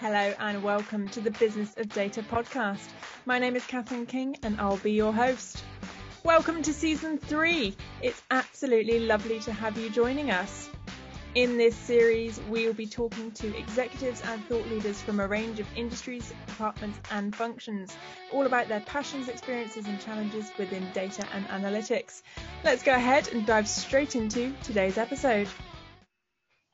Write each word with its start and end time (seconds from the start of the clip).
Hello 0.00 0.32
and 0.38 0.62
welcome 0.62 1.08
to 1.08 1.20
the 1.20 1.32
Business 1.32 1.74
of 1.76 1.88
Data 1.88 2.22
podcast. 2.22 2.88
My 3.26 3.40
name 3.40 3.56
is 3.56 3.66
Catherine 3.66 4.06
King 4.06 4.36
and 4.44 4.60
I'll 4.60 4.76
be 4.76 4.92
your 4.92 5.12
host. 5.12 5.64
Welcome 6.22 6.62
to 6.62 6.72
season 6.72 7.18
three. 7.18 7.76
It's 8.00 8.22
absolutely 8.30 9.00
lovely 9.00 9.40
to 9.40 9.52
have 9.52 9.76
you 9.76 9.90
joining 9.90 10.30
us. 10.30 10.70
In 11.34 11.58
this 11.58 11.74
series, 11.74 12.40
we 12.48 12.64
will 12.64 12.74
be 12.74 12.86
talking 12.86 13.32
to 13.32 13.58
executives 13.58 14.22
and 14.24 14.46
thought 14.46 14.68
leaders 14.68 15.02
from 15.02 15.18
a 15.18 15.26
range 15.26 15.58
of 15.58 15.66
industries, 15.76 16.32
departments, 16.46 17.00
and 17.10 17.34
functions, 17.34 17.96
all 18.30 18.46
about 18.46 18.68
their 18.68 18.80
passions, 18.82 19.28
experiences, 19.28 19.88
and 19.88 20.00
challenges 20.00 20.52
within 20.58 20.88
data 20.92 21.26
and 21.34 21.48
analytics. 21.48 22.22
Let's 22.62 22.84
go 22.84 22.94
ahead 22.94 23.32
and 23.32 23.44
dive 23.44 23.66
straight 23.66 24.14
into 24.14 24.54
today's 24.62 24.96
episode. 24.96 25.48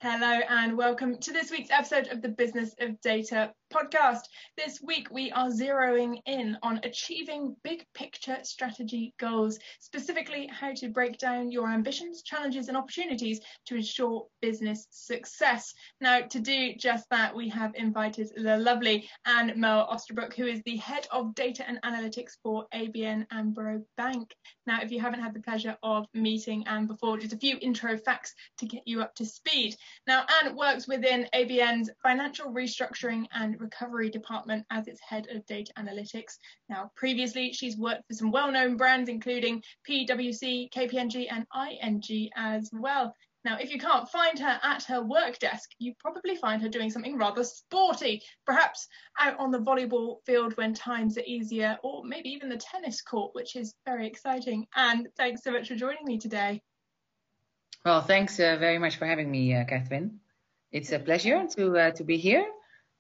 Hello 0.07 0.41
and 0.51 0.77
welcome 0.77 1.17
to 1.17 1.33
this 1.33 1.51
week's 1.51 1.71
episode 1.71 2.09
of 2.09 2.21
the 2.21 2.29
Business 2.29 2.75
of 2.79 3.01
Data 3.01 3.55
podcast. 3.75 4.21
This 4.57 4.81
week 4.81 5.09
we 5.11 5.33
are 5.33 5.49
zeroing 5.49 6.21
in 6.27 6.57
on 6.63 6.79
achieving 6.85 7.57
big 7.65 7.85
picture 7.93 8.39
strategy 8.45 9.15
goals, 9.19 9.59
specifically 9.81 10.47
how 10.47 10.73
to 10.75 10.91
break 10.91 11.19
down 11.19 11.51
your 11.51 11.69
ambitions, 11.69 12.23
challenges, 12.23 12.69
and 12.69 12.77
opportunities 12.77 13.41
to 13.67 13.75
ensure 13.75 14.27
business 14.41 14.87
success. 14.91 15.75
Now, 16.01 16.21
to 16.21 16.39
do 16.39 16.75
just 16.77 17.11
that, 17.11 17.35
we 17.35 17.49
have 17.49 17.75
invited 17.75 18.31
the 18.37 18.59
lovely 18.59 19.09
Anne 19.27 19.53
Merel 19.57 19.89
Oosterbroek, 19.93 20.35
who 20.35 20.47
is 20.47 20.63
the 20.65 20.77
head 20.77 21.09
of 21.11 21.35
data 21.35 21.65
and 21.67 21.83
analytics 21.83 22.33
for 22.45 22.67
ABN 22.73 23.27
Amro 23.33 23.83
Bank. 23.97 24.33
Now, 24.67 24.83
if 24.83 24.93
you 24.93 25.01
haven't 25.01 25.21
had 25.21 25.35
the 25.35 25.43
pleasure 25.43 25.77
of 25.83 26.07
meeting 26.15 26.65
Anne 26.69 26.87
before, 26.87 27.19
just 27.19 27.33
a 27.33 27.39
few 27.39 27.59
intro 27.61 27.99
facts 27.99 28.35
to 28.59 28.67
get 28.67 28.87
you 28.87 29.03
up 29.03 29.17
to 29.17 29.27
speed. 29.27 29.75
Now, 30.07 30.25
Anne 30.43 30.55
works 30.55 30.87
within 30.87 31.27
ABN's 31.35 31.91
financial 32.03 32.53
restructuring 32.53 33.27
and 33.33 33.59
recovery 33.65 34.11
department 34.11 34.65
as 34.71 34.87
its 34.87 35.01
head 35.01 35.27
of 35.31 35.45
data 35.47 35.73
analytics. 35.79 36.39
Now, 36.69 36.91
previously, 36.97 37.53
she's 37.53 37.77
worked 37.77 38.07
for 38.09 38.15
some 38.15 38.31
well 38.31 38.53
known 38.53 38.77
brands, 38.77 39.09
including 39.09 39.63
PwC, 39.89 40.71
KPMG, 40.73 41.27
and 41.31 41.47
ING 41.55 42.31
as 42.37 42.71
well. 42.73 43.15
Now, 43.45 43.59
if 43.59 43.71
you 43.71 43.79
can't 43.79 44.09
find 44.09 44.39
her 44.39 44.59
at 44.63 44.85
her 44.85 45.03
work 45.03 45.39
desk, 45.39 45.71
you 45.79 45.93
probably 45.99 46.35
find 46.35 46.63
her 46.63 46.69
doing 46.69 46.91
something 46.91 47.19
rather 47.19 47.45
sporty, 47.45 48.23
perhaps 48.47 48.89
out 49.21 49.39
on 49.39 49.51
the 49.51 49.59
volleyball 49.59 50.25
field 50.25 50.57
when 50.57 50.73
times 50.73 51.19
are 51.19 51.25
easier, 51.27 51.77
or 51.83 52.05
maybe 52.05 52.31
even 52.31 52.49
the 52.49 52.57
tennis 52.57 53.03
court, 53.03 53.35
which 53.35 53.55
is 53.55 53.75
very 53.85 54.07
exciting. 54.07 54.67
And 54.75 55.09
thanks 55.19 55.43
so 55.43 55.53
much 55.53 55.69
for 55.69 55.75
joining 55.75 56.05
me 56.05 56.19
today. 56.19 56.63
Well, 57.85 58.01
thanks 58.01 58.41
uh, 58.41 58.57
very 58.59 58.79
much 58.79 58.97
for 58.97 59.05
having 59.05 59.31
me, 59.31 59.55
uh, 59.55 59.65
Catherine. 59.65 60.21
It's 60.73 60.91
a 60.93 60.99
pleasure 60.99 61.47
to 61.57 61.79
uh, 61.79 61.91
to 61.93 62.05
be 62.05 62.17
here. 62.17 62.47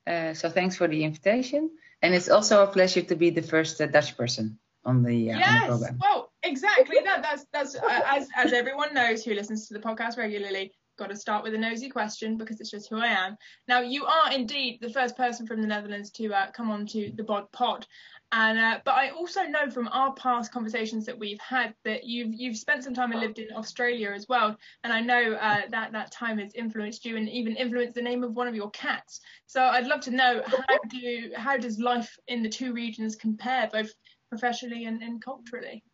Uh, 0.06 0.34
so 0.34 0.50
thanks 0.50 0.76
for 0.76 0.86
the 0.88 1.04
invitation, 1.04 1.70
and 2.02 2.14
it's 2.14 2.28
also 2.28 2.62
a 2.62 2.66
pleasure 2.66 3.02
to 3.02 3.16
be 3.16 3.30
the 3.30 3.42
first 3.42 3.80
uh, 3.80 3.86
Dutch 3.86 4.16
person 4.16 4.58
on 4.84 5.02
the, 5.02 5.14
yes, 5.14 5.46
on 5.46 5.60
the 5.60 5.66
program. 5.66 5.98
well, 6.00 6.32
exactly 6.42 6.98
that. 7.04 7.22
That's 7.22 7.46
that's 7.52 7.74
as 7.74 8.28
as 8.36 8.52
everyone 8.52 8.92
knows 8.92 9.24
who 9.24 9.34
listens 9.34 9.68
to 9.68 9.74
the 9.74 9.80
podcast 9.80 10.18
regularly. 10.18 10.72
Got 10.96 11.10
to 11.10 11.16
start 11.16 11.42
with 11.42 11.54
a 11.54 11.58
nosy 11.58 11.88
question 11.88 12.36
because 12.36 12.60
it's 12.60 12.70
just 12.70 12.88
who 12.88 12.98
I 12.98 13.08
am. 13.08 13.36
Now, 13.66 13.80
you 13.80 14.04
are 14.04 14.32
indeed 14.32 14.78
the 14.80 14.92
first 14.92 15.16
person 15.16 15.44
from 15.44 15.60
the 15.60 15.66
Netherlands 15.66 16.10
to 16.12 16.32
come 16.52 16.70
on 16.70 16.86
to 16.88 17.10
the 17.16 17.24
Bod 17.24 17.50
Pod, 17.50 17.84
and 18.30 18.58
uh, 18.58 18.80
but 18.84 18.94
I 18.94 19.10
also 19.10 19.42
know 19.42 19.70
from 19.70 19.88
our 19.88 20.12
past 20.14 20.52
conversations 20.52 21.06
that 21.06 21.18
we've 21.18 21.40
had 21.40 21.74
that 21.84 22.04
you've 22.04 22.32
you've 22.32 22.56
spent 22.56 22.84
some 22.84 22.94
time 22.94 23.12
and 23.12 23.20
lived 23.20 23.38
in 23.38 23.48
Australia 23.54 24.10
as 24.10 24.28
well, 24.28 24.56
and 24.82 24.92
I 24.92 25.00
know 25.00 25.34
uh, 25.34 25.62
that 25.70 25.92
that 25.92 26.10
time 26.10 26.38
has 26.38 26.52
influenced 26.54 27.04
you 27.04 27.16
and 27.16 27.28
even 27.28 27.56
influenced 27.56 27.94
the 27.94 28.02
name 28.02 28.24
of 28.24 28.34
one 28.34 28.48
of 28.48 28.54
your 28.54 28.70
cats. 28.70 29.20
So 29.46 29.62
I'd 29.62 29.86
love 29.86 30.00
to 30.02 30.10
know 30.10 30.42
how 30.46 30.78
do 30.88 31.30
how 31.36 31.56
does 31.56 31.78
life 31.78 32.16
in 32.26 32.42
the 32.42 32.48
two 32.48 32.72
regions 32.72 33.16
compare, 33.16 33.68
both 33.72 33.90
professionally 34.28 34.84
and, 34.86 35.02
and 35.02 35.22
culturally? 35.22 35.84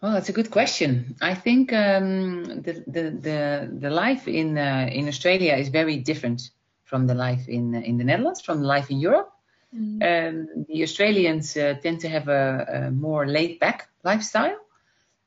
Well, 0.00 0.12
that's 0.12 0.30
a 0.30 0.32
good 0.32 0.50
question. 0.50 1.16
I 1.20 1.34
think 1.34 1.72
um, 1.72 2.44
the, 2.44 2.82
the 2.86 3.10
the 3.10 3.70
the 3.80 3.90
life 3.90 4.26
in 4.28 4.56
uh, 4.56 4.88
in 4.90 5.08
Australia 5.08 5.54
is 5.56 5.68
very 5.68 5.98
different 5.98 6.50
from 6.84 7.06
the 7.06 7.14
life 7.14 7.48
in 7.48 7.74
in 7.74 7.98
the 7.98 8.04
Netherlands, 8.04 8.40
from 8.40 8.60
the 8.60 8.66
life 8.66 8.90
in 8.90 8.98
Europe. 8.98 9.30
Mm. 9.74 10.02
Um, 10.02 10.64
the 10.68 10.82
Australians 10.82 11.56
uh, 11.56 11.74
tend 11.82 12.00
to 12.00 12.08
have 12.08 12.28
a, 12.28 12.86
a 12.86 12.90
more 12.90 13.26
laid 13.26 13.58
back 13.60 13.88
lifestyle. 14.02 14.56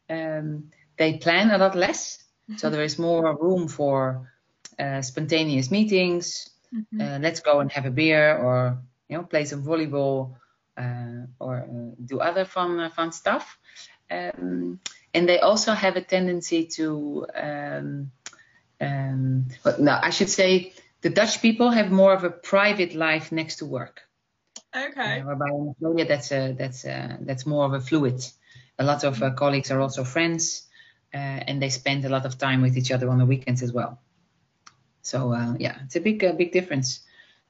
Um, 0.09 0.71
they 0.97 1.17
plan 1.17 1.51
a 1.51 1.57
lot 1.57 1.75
less, 1.75 2.17
mm-hmm. 2.49 2.57
so 2.57 2.69
there 2.69 2.83
is 2.83 2.99
more 2.99 3.37
room 3.37 3.67
for 3.67 4.31
uh, 4.79 5.01
spontaneous 5.01 5.71
meetings. 5.71 6.49
Mm-hmm. 6.73 7.01
Uh, 7.01 7.19
let's 7.19 7.39
go 7.39 7.59
and 7.59 7.71
have 7.71 7.85
a 7.85 7.91
beer, 7.91 8.37
or 8.37 8.79
you 9.07 9.17
know, 9.17 9.23
play 9.23 9.45
some 9.45 9.63
volleyball, 9.63 10.35
uh, 10.77 11.27
or 11.39 11.59
uh, 11.59 11.95
do 12.03 12.19
other 12.19 12.43
fun 12.45 12.79
uh, 12.79 12.89
fun 12.89 13.11
stuff. 13.11 13.57
Um, 14.09 14.79
and 15.13 15.27
they 15.27 15.39
also 15.39 15.73
have 15.73 15.95
a 15.95 16.01
tendency 16.01 16.65
to, 16.77 17.25
um, 17.35 18.11
um, 18.81 19.47
well, 19.63 19.75
no, 19.79 19.99
I 20.01 20.09
should 20.09 20.29
say, 20.29 20.73
the 21.01 21.09
Dutch 21.09 21.41
people 21.41 21.69
have 21.71 21.91
more 21.91 22.13
of 22.13 22.23
a 22.23 22.29
private 22.29 22.95
life 22.95 23.31
next 23.31 23.57
to 23.57 23.65
work. 23.65 24.01
Okay. 24.75 25.19
Uh, 25.19 25.25
whereby 25.25 25.49
in 25.49 25.69
Australia, 25.69 26.05
that's 26.05 26.31
a, 26.31 26.53
that's 26.53 26.85
a, 26.85 27.17
that's 27.21 27.45
more 27.45 27.65
of 27.65 27.73
a 27.73 27.81
fluid. 27.81 28.25
A 28.79 28.83
lot 28.83 29.03
of 29.03 29.21
uh, 29.21 29.31
colleagues 29.31 29.69
are 29.69 29.79
also 29.79 30.03
friends, 30.03 30.67
uh, 31.13 31.17
and 31.17 31.61
they 31.61 31.69
spend 31.69 32.05
a 32.05 32.09
lot 32.09 32.25
of 32.25 32.37
time 32.37 32.61
with 32.61 32.77
each 32.77 32.91
other 32.91 33.09
on 33.09 33.19
the 33.19 33.25
weekends 33.25 33.61
as 33.61 33.71
well. 33.71 33.99
So 35.03 35.33
uh, 35.33 35.53
yeah, 35.59 35.77
it's 35.83 35.95
a 35.95 35.99
big 35.99 36.23
uh, 36.23 36.31
big 36.31 36.51
difference, 36.51 37.01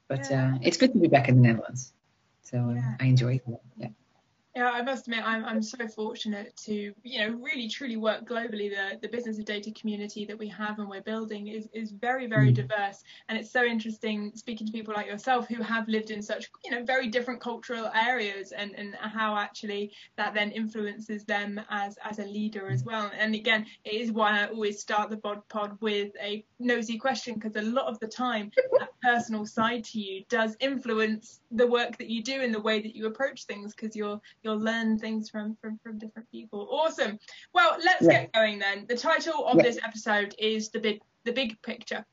but 0.08 0.28
yeah. 0.30 0.56
Uh, 0.56 0.58
it's 0.64 0.78
good 0.78 0.92
to 0.92 1.00
be 1.00 1.08
back 1.08 1.30
in 1.30 1.36
the 1.36 1.48
Netherlands. 1.48 1.94
So 2.42 2.74
yeah. 2.76 2.96
I 3.00 3.06
enjoy 3.06 3.36
it. 3.36 3.44
Yeah. 3.78 3.90
Yeah, 4.56 4.70
I 4.70 4.84
must 4.84 5.08
admit, 5.08 5.24
I'm, 5.26 5.44
I'm 5.46 5.64
so 5.64 5.88
fortunate 5.88 6.56
to, 6.66 6.94
you 7.02 7.20
know, 7.20 7.36
really 7.40 7.68
truly 7.68 7.98
work 7.98 8.28
globally. 8.28 8.70
The, 8.70 9.00
the 9.02 9.08
business 9.08 9.40
of 9.40 9.46
data 9.46 9.72
community 9.72 10.26
that 10.26 10.38
we 10.38 10.48
have 10.50 10.78
and 10.78 10.88
we're 10.88 11.02
building 11.02 11.48
is, 11.48 11.68
is 11.74 11.90
very, 11.90 12.28
very 12.28 12.52
mm. 12.52 12.56
diverse. 12.56 13.04
And 13.30 13.38
it's 13.38 13.52
so 13.52 13.64
interesting 13.64 14.32
speaking 14.36 14.68
to 14.68 14.74
people 14.74 14.94
like 14.96 15.08
yourself 15.08 15.48
who 15.48 15.64
have 15.64 15.88
lived 15.88 16.12
in 16.12 16.22
such, 16.22 16.52
you 16.64 16.70
know, 16.70 16.84
very 16.84 17.08
different 17.08 17.42
cultural 17.42 17.90
areas 17.96 18.52
and, 18.52 18.76
and 18.76 18.94
how 18.96 19.36
actually 19.36 19.92
that 20.18 20.36
then 20.36 20.52
influences 20.52 21.24
them 21.26 21.60
as, 21.72 21.98
as 22.08 22.20
a 22.20 22.26
leader 22.26 22.70
as 22.70 22.84
well. 22.84 23.12
And 23.18 23.34
again, 23.34 23.66
it 23.84 23.96
is 23.96 24.12
why 24.12 24.42
I 24.42 24.48
always 24.50 24.80
start 24.80 25.10
the 25.10 25.18
bod 25.18 25.48
pod 25.50 25.78
with 25.82 26.12
a 26.22 26.46
nosy 26.60 27.00
question 27.00 27.34
because 27.34 27.56
a 27.56 27.62
lot 27.62 27.88
of 27.88 28.00
the 28.00 28.08
time 28.08 28.52
that 28.80 28.90
personal 29.02 29.48
side 29.48 29.84
to 29.86 30.00
you 30.00 30.24
does 30.30 30.56
influence 30.60 31.40
the 31.52 31.66
work 31.66 31.98
that 31.98 32.10
you 32.10 32.22
do 32.22 32.42
and 32.42 32.54
the 32.54 32.62
way 32.62 32.82
that 32.82 32.96
you 32.96 33.08
approach 33.08 33.46
things 33.46 33.74
because 33.74 33.96
you're 33.96 34.22
you'll 34.44 34.60
learn 34.60 34.98
things 34.98 35.30
from 35.30 35.58
from, 35.62 35.80
from 35.84 35.98
different 35.98 36.30
people. 36.32 36.68
Awesome. 36.72 37.20
Well, 37.54 37.78
let's 37.84 38.04
yeah. 38.04 38.24
get 38.24 38.34
going 38.34 38.60
then. 38.60 38.86
The 38.88 38.98
title 38.98 39.46
of 39.46 39.58
yeah. 39.58 39.64
this 39.64 39.80
episode 39.84 40.36
is 40.38 40.70
the 40.70 40.80
big 40.80 41.02
the 41.24 41.32
big 41.32 41.62
picture. 41.62 42.06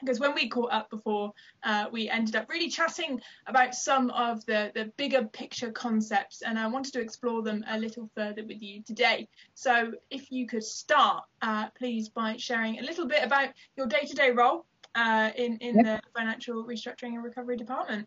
Because 0.00 0.20
when 0.20 0.32
we 0.32 0.48
caught 0.48 0.72
up 0.72 0.90
before, 0.90 1.32
uh, 1.64 1.86
we 1.90 2.08
ended 2.08 2.36
up 2.36 2.48
really 2.48 2.68
chatting 2.68 3.20
about 3.48 3.74
some 3.74 4.10
of 4.10 4.46
the, 4.46 4.70
the 4.72 4.92
bigger 4.96 5.24
picture 5.24 5.72
concepts, 5.72 6.42
and 6.42 6.56
I 6.56 6.68
wanted 6.68 6.92
to 6.92 7.00
explore 7.00 7.42
them 7.42 7.64
a 7.68 7.76
little 7.76 8.08
further 8.14 8.44
with 8.44 8.62
you 8.62 8.80
today. 8.84 9.28
So, 9.54 9.92
if 10.08 10.30
you 10.30 10.46
could 10.46 10.62
start, 10.62 11.24
uh, 11.42 11.70
please, 11.70 12.08
by 12.08 12.36
sharing 12.36 12.78
a 12.78 12.82
little 12.82 13.08
bit 13.08 13.24
about 13.24 13.48
your 13.76 13.88
day 13.88 14.02
to 14.06 14.14
day 14.14 14.30
role 14.30 14.66
uh, 14.94 15.30
in, 15.36 15.56
in 15.58 15.78
the 15.78 16.00
Financial 16.16 16.64
Restructuring 16.64 17.14
and 17.14 17.24
Recovery 17.24 17.56
Department. 17.56 18.06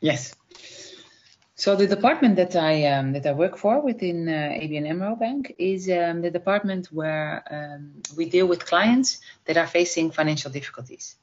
Yes. 0.00 0.34
So 1.58 1.74
the 1.74 1.88
department 1.88 2.36
that 2.36 2.54
I 2.54 2.84
um, 2.84 3.14
that 3.14 3.26
I 3.26 3.32
work 3.32 3.56
for 3.58 3.80
within 3.80 4.28
uh, 4.28 4.62
ABN 4.62 4.86
AMRO 4.88 5.16
Bank 5.16 5.56
is 5.58 5.90
um, 5.90 6.22
the 6.22 6.30
department 6.30 6.86
where 6.92 7.42
um, 7.50 8.00
we 8.16 8.30
deal 8.30 8.46
with 8.46 8.64
clients 8.64 9.18
that 9.46 9.56
are 9.56 9.66
facing 9.66 10.12
financial 10.12 10.52
difficulties, 10.52 11.16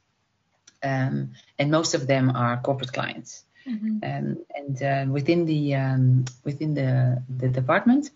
um, 0.84 1.32
and 1.58 1.72
most 1.72 1.94
of 1.94 2.06
them 2.06 2.36
are 2.36 2.60
corporate 2.60 2.92
clients. 2.92 3.46
Mm-hmm. 3.66 4.00
Um, 4.04 4.46
and 4.54 4.84
uh, 4.84 5.06
within 5.10 5.46
the 5.46 5.76
um, 5.76 6.26
within 6.44 6.74
the 6.74 7.24
the 7.30 7.48
department, 7.48 8.10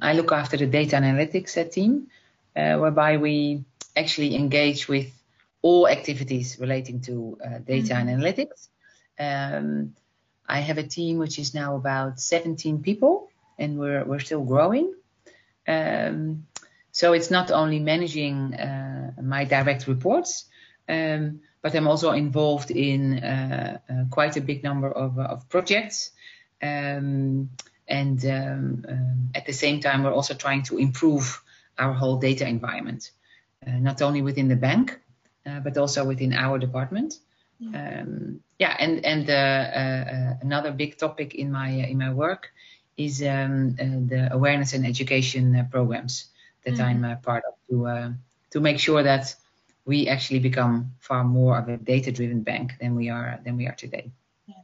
I 0.00 0.14
look 0.14 0.32
after 0.32 0.56
the 0.56 0.66
data 0.66 0.96
analytics 0.96 1.60
uh, 1.60 1.68
team, 1.68 2.06
uh, 2.56 2.78
whereby 2.78 3.18
we 3.18 3.62
actually 3.94 4.36
engage 4.36 4.88
with 4.88 5.12
all 5.60 5.86
activities 5.86 6.56
relating 6.58 7.02
to 7.02 7.36
uh, 7.44 7.58
data 7.58 7.92
mm-hmm. 7.92 8.08
and 8.08 8.22
analytics. 8.22 8.68
I 10.48 10.60
have 10.60 10.78
a 10.78 10.82
team 10.82 11.18
which 11.18 11.38
is 11.38 11.54
now 11.54 11.76
about 11.76 12.20
17 12.20 12.82
people, 12.82 13.28
and 13.58 13.78
we're 13.78 14.04
we're 14.04 14.20
still 14.20 14.44
growing. 14.44 14.94
Um, 15.66 16.46
so 16.92 17.12
it's 17.12 17.30
not 17.30 17.50
only 17.50 17.78
managing 17.78 18.54
uh, 18.54 19.12
my 19.22 19.44
direct 19.44 19.86
reports, 19.86 20.46
um, 20.88 21.40
but 21.60 21.74
I'm 21.74 21.88
also 21.88 22.12
involved 22.12 22.70
in 22.70 23.22
uh, 23.22 23.78
uh, 23.90 24.04
quite 24.10 24.36
a 24.36 24.40
big 24.40 24.62
number 24.62 24.90
of, 24.90 25.18
of 25.18 25.48
projects. 25.48 26.12
Um, 26.62 27.50
and 27.88 28.24
um, 28.24 28.84
um, 28.88 29.30
at 29.34 29.46
the 29.46 29.52
same 29.52 29.80
time, 29.80 30.04
we're 30.04 30.12
also 30.12 30.34
trying 30.34 30.62
to 30.64 30.78
improve 30.78 31.42
our 31.78 31.92
whole 31.92 32.16
data 32.16 32.46
environment, 32.48 33.10
uh, 33.66 33.72
not 33.72 34.00
only 34.00 34.22
within 34.22 34.48
the 34.48 34.56
bank, 34.56 34.98
uh, 35.44 35.60
but 35.60 35.76
also 35.76 36.04
within 36.04 36.32
our 36.32 36.58
department. 36.58 37.18
Yeah, 37.58 38.00
um, 38.00 38.40
yeah 38.58 38.76
and 38.78 39.04
and 39.04 39.30
uh, 39.30 39.32
uh, 39.32 40.36
another 40.42 40.72
big 40.72 40.96
topic 40.98 41.34
in 41.34 41.50
my 41.52 41.68
in 41.68 41.98
my 41.98 42.12
work 42.12 42.52
is 42.96 43.22
um, 43.22 43.76
the 43.76 44.28
awareness 44.32 44.72
and 44.72 44.86
education 44.86 45.68
programs 45.70 46.26
that 46.64 46.74
mm-hmm. 46.74 47.04
I'm 47.04 47.20
part 47.20 47.44
of 47.46 47.54
to 47.68 48.14
to 48.50 48.60
make 48.60 48.78
sure 48.80 49.02
that 49.02 49.34
we 49.86 50.08
actually 50.08 50.40
become 50.40 50.92
far 50.98 51.24
more 51.24 51.56
of 51.58 51.68
a 51.68 51.76
data-driven 51.76 52.42
bank 52.42 52.72
than 52.80 52.94
we 52.94 53.08
are 53.08 53.38
than 53.44 53.56
we 53.56 53.66
are 53.66 53.74
today. 53.74 54.10
Yeah, 54.46 54.54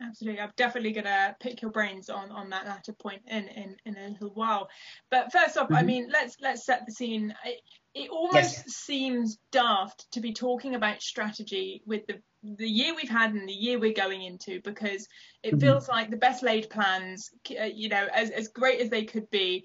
absolutely. 0.00 0.40
I'm 0.40 0.52
definitely 0.56 0.92
going 0.92 1.04
to 1.04 1.36
pick 1.38 1.62
your 1.62 1.70
brains 1.70 2.08
on, 2.08 2.30
on 2.30 2.50
that 2.50 2.64
latter 2.64 2.94
point 2.94 3.22
in, 3.28 3.46
in, 3.48 3.76
in 3.84 3.96
a 3.96 4.08
little 4.08 4.30
while. 4.30 4.68
But 5.10 5.32
first 5.32 5.56
off, 5.58 5.66
mm-hmm. 5.66 5.74
I 5.74 5.82
mean, 5.82 6.08
let's 6.10 6.36
let's 6.40 6.64
set 6.64 6.86
the 6.86 6.92
scene. 6.92 7.34
It, 7.44 7.60
it 7.94 8.10
almost 8.10 8.34
yes. 8.34 8.74
seems 8.74 9.38
daft 9.50 10.10
to 10.12 10.20
be 10.20 10.32
talking 10.32 10.74
about 10.74 11.02
strategy 11.02 11.82
with 11.86 12.06
the 12.06 12.22
the 12.42 12.68
year 12.68 12.94
we've 12.94 13.08
had 13.08 13.34
and 13.34 13.48
the 13.48 13.52
year 13.52 13.78
we're 13.78 13.92
going 13.92 14.22
into 14.22 14.60
because 14.62 15.06
it 15.42 15.50
mm-hmm. 15.50 15.60
feels 15.60 15.88
like 15.88 16.10
the 16.10 16.16
best 16.16 16.42
laid 16.42 16.70
plans, 16.70 17.30
uh, 17.60 17.64
you 17.64 17.88
know, 17.88 18.06
as, 18.14 18.30
as 18.30 18.48
great 18.48 18.80
as 18.80 18.88
they 18.88 19.04
could 19.04 19.28
be, 19.30 19.64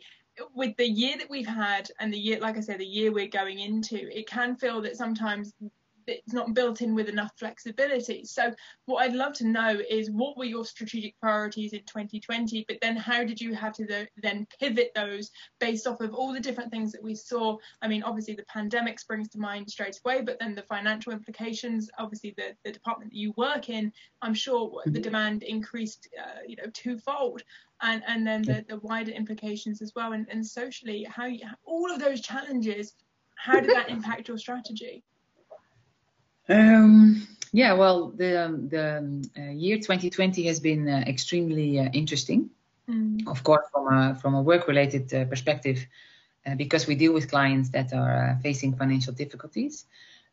with 0.54 0.76
the 0.78 0.88
year 0.88 1.18
that 1.18 1.30
we've 1.30 1.48
had 1.48 1.90
and 2.00 2.14
the 2.14 2.18
year, 2.18 2.40
like 2.40 2.58
I 2.58 2.62
said, 2.62 2.80
the 2.80 2.86
year 2.86 3.12
we're 3.12 3.28
going 3.28 3.60
into, 3.60 3.96
it 4.18 4.28
can 4.28 4.56
feel 4.56 4.82
that 4.82 4.98
sometimes 4.98 5.54
it's 6.08 6.34
not 6.34 6.54
built 6.54 6.82
in 6.82 6.96
with 6.96 7.10
enough 7.10 7.32
flexibility. 7.38 8.24
So 8.26 8.54
what 8.86 9.04
I'd 9.04 9.14
love 9.14 9.34
to 9.34 9.48
know 9.48 9.80
is 9.90 10.12
what 10.12 10.38
were 10.38 10.46
your 10.46 10.66
strategic 10.66 11.20
priorities 11.20 11.74
in 11.74 11.82
2020, 11.82 12.66
but 12.68 12.78
then 12.82 12.96
how 12.96 13.24
did 13.24 13.42
you 13.42 13.54
have 13.54 13.74
to 13.74 13.86
the, 13.86 14.08
then 14.18 14.48
pivot 14.60 14.92
those 14.96 15.32
based 15.60 15.88
off 15.88 16.02
of 16.02 16.14
all 16.14 16.34
the 16.34 16.40
different 16.40 16.72
things 16.72 16.92
that 16.92 17.04
we 17.04 17.16
saw? 17.16 17.58
I 17.82 17.88
mean, 17.88 18.04
obviously 18.04 18.36
the 18.36 18.46
pandemic 18.46 19.00
springs 19.00 19.30
to 19.30 19.40
mind 19.40 19.70
straight 19.70 20.00
away, 20.04 20.22
but 20.22 20.40
then 20.40 20.56
the 20.56 20.64
financial 20.64 21.12
implications, 21.12 21.90
obviously 21.98 22.34
the, 22.38 22.56
the 22.64 22.72
department 22.72 23.12
that 23.12 23.18
you 23.18 23.34
work 23.38 23.70
in, 23.70 23.92
I'm 24.22 24.34
sure 24.34 24.70
mm-hmm. 24.70 24.92
the 24.92 25.00
demand 25.00 25.44
increased, 25.44 26.08
uh, 26.20 26.40
you 26.48 26.56
know, 26.56 26.70
twofold. 26.74 27.44
And, 27.82 28.04
and 28.08 28.26
then 28.26 28.42
the, 28.42 28.66
the 28.70 28.80
wider 28.80 29.12
implications 29.12 29.82
as 29.82 29.94
well. 29.96 30.14
And, 30.14 30.26
and 30.30 30.46
socially, 30.46 31.06
how 31.10 31.26
you, 31.26 31.42
all 31.66 31.92
of 31.92 32.00
those 32.00 32.22
challenges, 32.22 32.94
how 33.36 33.60
did 33.60 33.72
that 33.72 33.90
impact 33.90 34.28
your 34.28 34.38
strategy? 34.38 35.04
Um, 36.48 37.28
yeah, 37.52 37.74
well, 37.74 38.10
the 38.10 38.52
the 38.68 39.22
uh, 39.38 39.52
year 39.52 39.78
2020 39.78 40.44
has 40.44 40.60
been 40.60 40.90
uh, 40.90 41.04
extremely 41.08 41.80
uh, 41.80 41.90
interesting. 41.94 42.50
Mm. 42.90 43.28
Of 43.28 43.44
course, 43.44 43.66
from 43.72 43.88
a 43.88 44.16
from 44.16 44.36
a 44.36 44.42
work-related 44.42 45.14
uh, 45.14 45.26
perspective, 45.26 45.86
uh, 46.46 46.56
because 46.56 46.86
we 46.86 46.96
deal 46.96 47.14
with 47.14 47.30
clients 47.30 47.70
that 47.70 47.94
are 47.94 48.30
uh, 48.30 48.42
facing 48.42 48.76
financial 48.76 49.14
difficulties. 49.14 49.86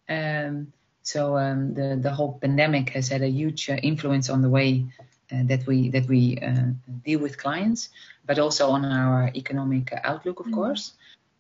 Um, 0.08 0.72
so 1.02 1.38
um, 1.38 1.74
the 1.74 1.96
the 1.96 2.12
whole 2.12 2.38
pandemic 2.40 2.90
has 2.90 3.08
had 3.08 3.22
a 3.22 3.28
huge 3.28 3.68
influence 3.68 4.28
on 4.28 4.42
the 4.42 4.50
way 4.50 4.86
that 5.30 5.66
we 5.66 5.88
that 5.90 6.06
we 6.08 6.38
deal 7.04 7.20
with 7.20 7.38
clients, 7.38 7.88
but 8.26 8.38
also 8.38 8.68
on 8.68 8.84
our 8.84 9.30
economic 9.34 9.92
outlook, 10.04 10.40
of 10.40 10.46
mm. 10.46 10.54
course. 10.54 10.92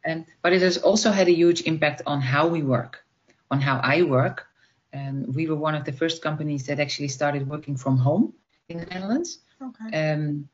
And 0.04 0.24
but 0.42 0.52
it 0.52 0.62
has 0.62 0.78
also 0.78 1.10
had 1.10 1.28
a 1.28 1.34
huge 1.34 1.62
impact 1.62 2.02
on 2.06 2.20
how 2.20 2.46
we 2.48 2.62
work, 2.62 3.04
on 3.50 3.60
how 3.60 3.80
I 3.82 4.02
work, 4.02 4.46
um, 4.94 5.32
we 5.32 5.46
were 5.46 5.56
one 5.56 5.74
of 5.74 5.84
the 5.84 5.92
first 5.92 6.22
companies 6.22 6.66
that 6.66 6.80
actually 6.80 7.08
started 7.08 7.48
working 7.48 7.76
from 7.76 7.96
home 7.96 8.34
in 8.68 8.78
the 8.78 8.86
Netherlands. 8.86 9.38
Okay. 9.60 10.12
Um, 10.12 10.48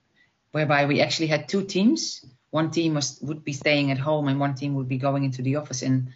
whereby 0.52 0.86
we 0.86 1.00
actually 1.00 1.26
had 1.28 1.48
two 1.48 1.64
teams. 1.64 2.24
One 2.50 2.70
team 2.70 2.94
was, 2.94 3.18
would 3.20 3.44
be 3.44 3.52
staying 3.52 3.90
at 3.90 3.98
home, 3.98 4.28
and 4.28 4.40
one 4.40 4.54
team 4.54 4.74
would 4.74 4.88
be 4.88 4.98
going 4.98 5.24
into 5.24 5.42
the 5.42 5.56
office. 5.56 5.82
And 5.82 6.08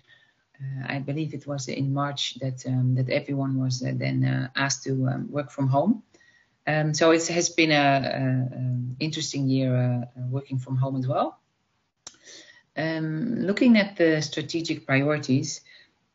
uh, 0.59 0.87
I 0.87 0.99
believe 0.99 1.35
it 1.35 1.47
was 1.47 1.69
in 1.69 1.93
March 1.93 2.35
that 2.41 2.65
um, 2.67 2.95
that 2.95 3.11
everyone 3.11 3.59
was 3.59 3.83
uh, 3.83 3.93
then 3.95 4.25
uh, 4.25 4.49
asked 4.57 4.85
to 4.85 5.09
um, 5.09 5.31
work 5.31 5.51
from 5.51 5.69
home. 5.69 6.03
Um, 6.67 6.95
so 6.95 7.11
it 7.11 7.27
has 7.27 7.51
been 7.51 7.73
a, 7.73 7.75
a, 7.75 8.57
a 8.57 9.05
interesting 9.05 9.49
year 9.49 9.75
uh, 9.77 10.21
working 10.31 10.59
from 10.59 10.77
home 10.77 10.97
as 10.97 11.07
well. 11.07 11.41
Um, 12.77 13.41
looking 13.41 13.77
at 13.77 13.97
the 13.97 14.23
strategic 14.23 14.87
priorities, 14.87 15.61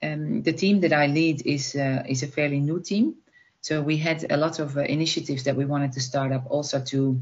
um, 0.03 0.43
the 0.43 0.53
team 0.53 0.81
that 0.81 0.93
I 0.93 1.07
lead 1.07 1.45
is 1.45 1.75
uh, 1.75 2.03
is 2.07 2.23
a 2.23 2.27
fairly 2.27 2.59
new 2.59 2.79
team. 2.79 3.15
So 3.61 3.81
we 3.81 3.97
had 3.97 4.31
a 4.31 4.37
lot 4.37 4.59
of 4.59 4.77
uh, 4.77 4.81
initiatives 4.81 5.43
that 5.43 5.55
we 5.55 5.65
wanted 5.65 5.91
to 5.93 5.99
start 5.99 6.31
up 6.31 6.45
also 6.49 6.79
to 6.81 7.19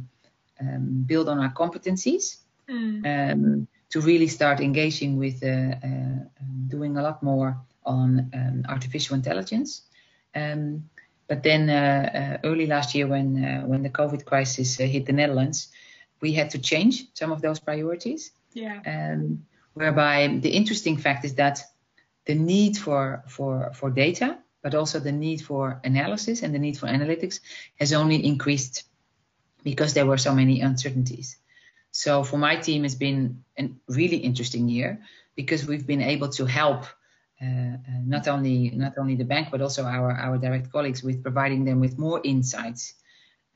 um, 0.60 1.04
build 1.06 1.30
on 1.30 1.39
our 1.39 1.54
competencies, 1.54 2.38
mm. 2.69 3.04
um, 3.06 3.68
to 3.89 4.01
really 4.01 4.27
start 4.27 4.60
engaging 4.60 5.18
with 5.18 5.44
uh, 5.44 5.75
uh 5.83 6.19
doing 6.68 6.98
a 6.98 7.01
lot 7.01 7.22
more 7.24 7.57
on 7.86 8.30
um, 8.33 8.66
artificial 8.68 9.16
intelligence. 9.16 9.83
Um, 10.36 10.89
but 11.28 11.44
then 11.44 11.69
uh, 11.69 12.39
uh, 12.44 12.48
early 12.48 12.68
last 12.68 12.94
year, 12.94 13.07
when 13.07 13.68
when 13.68 13.83
the 13.83 13.89
COVID 13.89 14.25
crisis 14.25 14.78
hit 14.78 15.06
the 15.06 15.13
Netherlands, 15.13 15.69
we 16.21 16.33
had 16.33 16.50
to 16.51 16.60
change 16.60 17.06
some 17.13 17.31
of 17.31 17.42
those 17.42 17.60
priorities. 17.60 18.31
Yeah. 18.54 18.80
Um, 18.86 19.45
whereby 19.74 20.39
the 20.42 20.50
interesting 20.50 20.98
fact 20.98 21.25
is 21.25 21.36
that 21.36 21.60
the 22.25 22.36
need 22.36 22.77
for, 22.77 23.24
for, 23.27 23.72
for 23.74 23.89
data, 23.89 24.38
but 24.62 24.75
also 24.75 25.00
the 25.00 25.12
need 25.12 25.42
for 25.42 25.80
analysis 25.83 26.42
and 26.42 26.54
the 26.54 26.60
need 26.60 26.77
for 26.77 26.88
analytics 26.88 27.39
has 27.80 27.94
only 27.94 28.25
increased 28.25 28.83
because 29.63 29.94
there 29.94 30.06
were 30.06 30.18
so 30.18 30.33
many 30.33 30.62
uncertainties. 30.62 31.38
So 31.92 32.24
for 32.24 32.38
my 32.38 32.56
team, 32.56 32.83
it's 32.86 32.95
been 32.95 33.44
a 33.57 33.69
really 33.88 34.18
interesting 34.18 34.68
year 34.68 35.01
because 35.36 35.66
we've 35.66 35.88
been 35.88 36.01
able 36.01 36.30
to 36.30 36.45
help 36.45 36.86
uh, 37.42 37.45
uh, 37.45 38.01
not 38.06 38.28
only 38.28 38.69
not 38.69 38.98
only 38.98 39.16
the 39.16 39.25
bank 39.25 39.50
but 39.51 39.62
also 39.62 39.83
our 39.83 40.12
our 40.12 40.38
direct 40.38 40.71
colleagues 40.71 41.04
with 41.04 41.21
providing 41.21 41.66
them 41.66 41.81
with 41.81 42.00
more 42.00 42.21
insights 42.24 42.94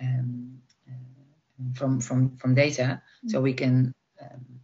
um, 0.01 0.59
uh, 0.85 1.73
from 1.73 2.01
from 2.01 2.35
from 2.35 2.53
data, 2.55 3.01
mm-hmm. 3.01 3.29
so 3.29 3.39
we 3.39 3.53
can 3.53 3.95
um, 4.21 4.58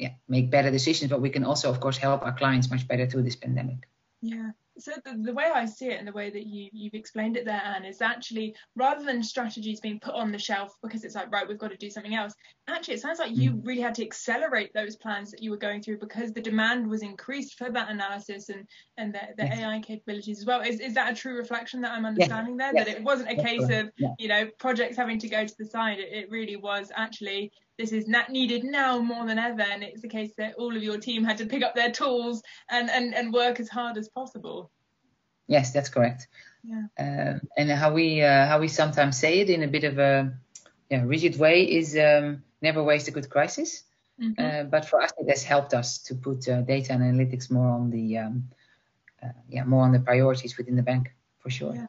yeah, 0.00 0.12
make 0.28 0.50
better 0.50 0.70
decisions, 0.70 1.10
but 1.10 1.20
we 1.20 1.30
can 1.30 1.44
also, 1.44 1.70
of 1.70 1.80
course, 1.80 1.96
help 1.96 2.22
our 2.22 2.32
clients 2.32 2.70
much 2.70 2.88
better 2.88 3.06
through 3.06 3.22
this 3.22 3.36
pandemic. 3.36 3.88
Yeah. 4.22 4.50
So 4.78 4.92
the, 5.04 5.14
the 5.20 5.34
way 5.34 5.50
I 5.54 5.66
see 5.66 5.88
it 5.88 5.98
and 5.98 6.08
the 6.08 6.12
way 6.12 6.30
that 6.30 6.46
you, 6.46 6.70
you've 6.72 6.94
explained 6.94 7.36
it 7.36 7.44
there, 7.44 7.60
Anne, 7.62 7.84
is 7.84 8.00
actually 8.00 8.54
rather 8.76 9.04
than 9.04 9.22
strategies 9.22 9.80
being 9.80 10.00
put 10.00 10.14
on 10.14 10.32
the 10.32 10.38
shelf 10.38 10.74
because 10.82 11.04
it's 11.04 11.14
like, 11.14 11.30
right, 11.30 11.46
we've 11.46 11.58
got 11.58 11.70
to 11.70 11.76
do 11.76 11.90
something 11.90 12.14
else, 12.14 12.34
actually 12.68 12.94
it 12.94 13.00
sounds 13.00 13.18
like 13.18 13.36
you 13.36 13.52
mm. 13.52 13.66
really 13.66 13.82
had 13.82 13.94
to 13.96 14.02
accelerate 14.02 14.72
those 14.72 14.96
plans 14.96 15.30
that 15.32 15.42
you 15.42 15.50
were 15.50 15.56
going 15.58 15.82
through 15.82 15.98
because 15.98 16.32
the 16.32 16.40
demand 16.40 16.88
was 16.88 17.02
increased 17.02 17.58
for 17.58 17.70
that 17.70 17.90
analysis 17.90 18.48
and, 18.48 18.66
and 18.96 19.12
the, 19.14 19.20
the 19.36 19.44
yes. 19.44 19.58
AI 19.58 19.80
capabilities 19.80 20.38
as 20.38 20.46
well. 20.46 20.62
Is, 20.62 20.80
is 20.80 20.94
that 20.94 21.12
a 21.12 21.14
true 21.14 21.36
reflection 21.36 21.82
that 21.82 21.92
I'm 21.92 22.06
understanding 22.06 22.58
yes. 22.58 22.72
there? 22.72 22.80
Yes. 22.80 22.86
That 22.86 22.96
it 22.96 23.04
wasn't 23.04 23.30
a 23.38 23.42
case 23.42 23.68
of, 23.70 23.90
you 24.18 24.28
know, 24.28 24.48
projects 24.58 24.96
having 24.96 25.18
to 25.18 25.28
go 25.28 25.44
to 25.44 25.54
the 25.58 25.66
side. 25.66 25.98
It, 25.98 26.10
it 26.12 26.30
really 26.30 26.56
was 26.56 26.90
actually 26.94 27.52
this 27.80 27.92
is 27.92 28.06
not 28.06 28.28
needed 28.28 28.62
now 28.62 28.98
more 28.98 29.26
than 29.26 29.38
ever 29.38 29.62
and 29.62 29.82
it's 29.82 30.02
the 30.02 30.08
case 30.08 30.32
that 30.36 30.54
all 30.56 30.76
of 30.76 30.82
your 30.82 30.98
team 30.98 31.24
had 31.24 31.38
to 31.38 31.46
pick 31.46 31.62
up 31.62 31.74
their 31.74 31.90
tools 31.90 32.42
and 32.68 32.90
and, 32.90 33.14
and 33.14 33.32
work 33.32 33.58
as 33.58 33.70
hard 33.70 33.96
as 33.96 34.08
possible 34.10 34.70
yes 35.46 35.72
that's 35.72 35.88
correct 35.88 36.28
yeah. 36.62 36.84
Um, 36.98 37.40
and 37.56 37.70
how 37.70 37.94
we 37.94 38.22
uh, 38.22 38.46
how 38.46 38.60
we 38.60 38.68
sometimes 38.68 39.18
say 39.18 39.40
it 39.40 39.48
in 39.48 39.62
a 39.62 39.68
bit 39.68 39.84
of 39.84 39.98
a 39.98 40.34
yeah, 40.90 41.02
rigid 41.06 41.38
way 41.38 41.62
is 41.62 41.96
um, 41.96 42.42
never 42.60 42.82
waste 42.82 43.08
a 43.08 43.12
good 43.12 43.30
crisis 43.30 43.82
mm-hmm. 44.20 44.44
uh, 44.44 44.64
but 44.64 44.84
for 44.84 45.00
us 45.00 45.10
it 45.16 45.30
has 45.30 45.42
helped 45.42 45.72
us 45.72 45.98
to 46.06 46.14
put 46.14 46.46
uh, 46.48 46.60
data 46.60 46.92
and 46.92 47.02
analytics 47.02 47.50
more 47.50 47.70
on 47.70 47.88
the 47.90 48.18
um, 48.18 48.44
uh, 49.22 49.28
yeah 49.48 49.64
more 49.64 49.84
on 49.84 49.92
the 49.92 50.00
priorities 50.00 50.58
within 50.58 50.76
the 50.76 50.82
bank 50.82 51.14
for 51.38 51.48
sure 51.48 51.74
yeah. 51.74 51.86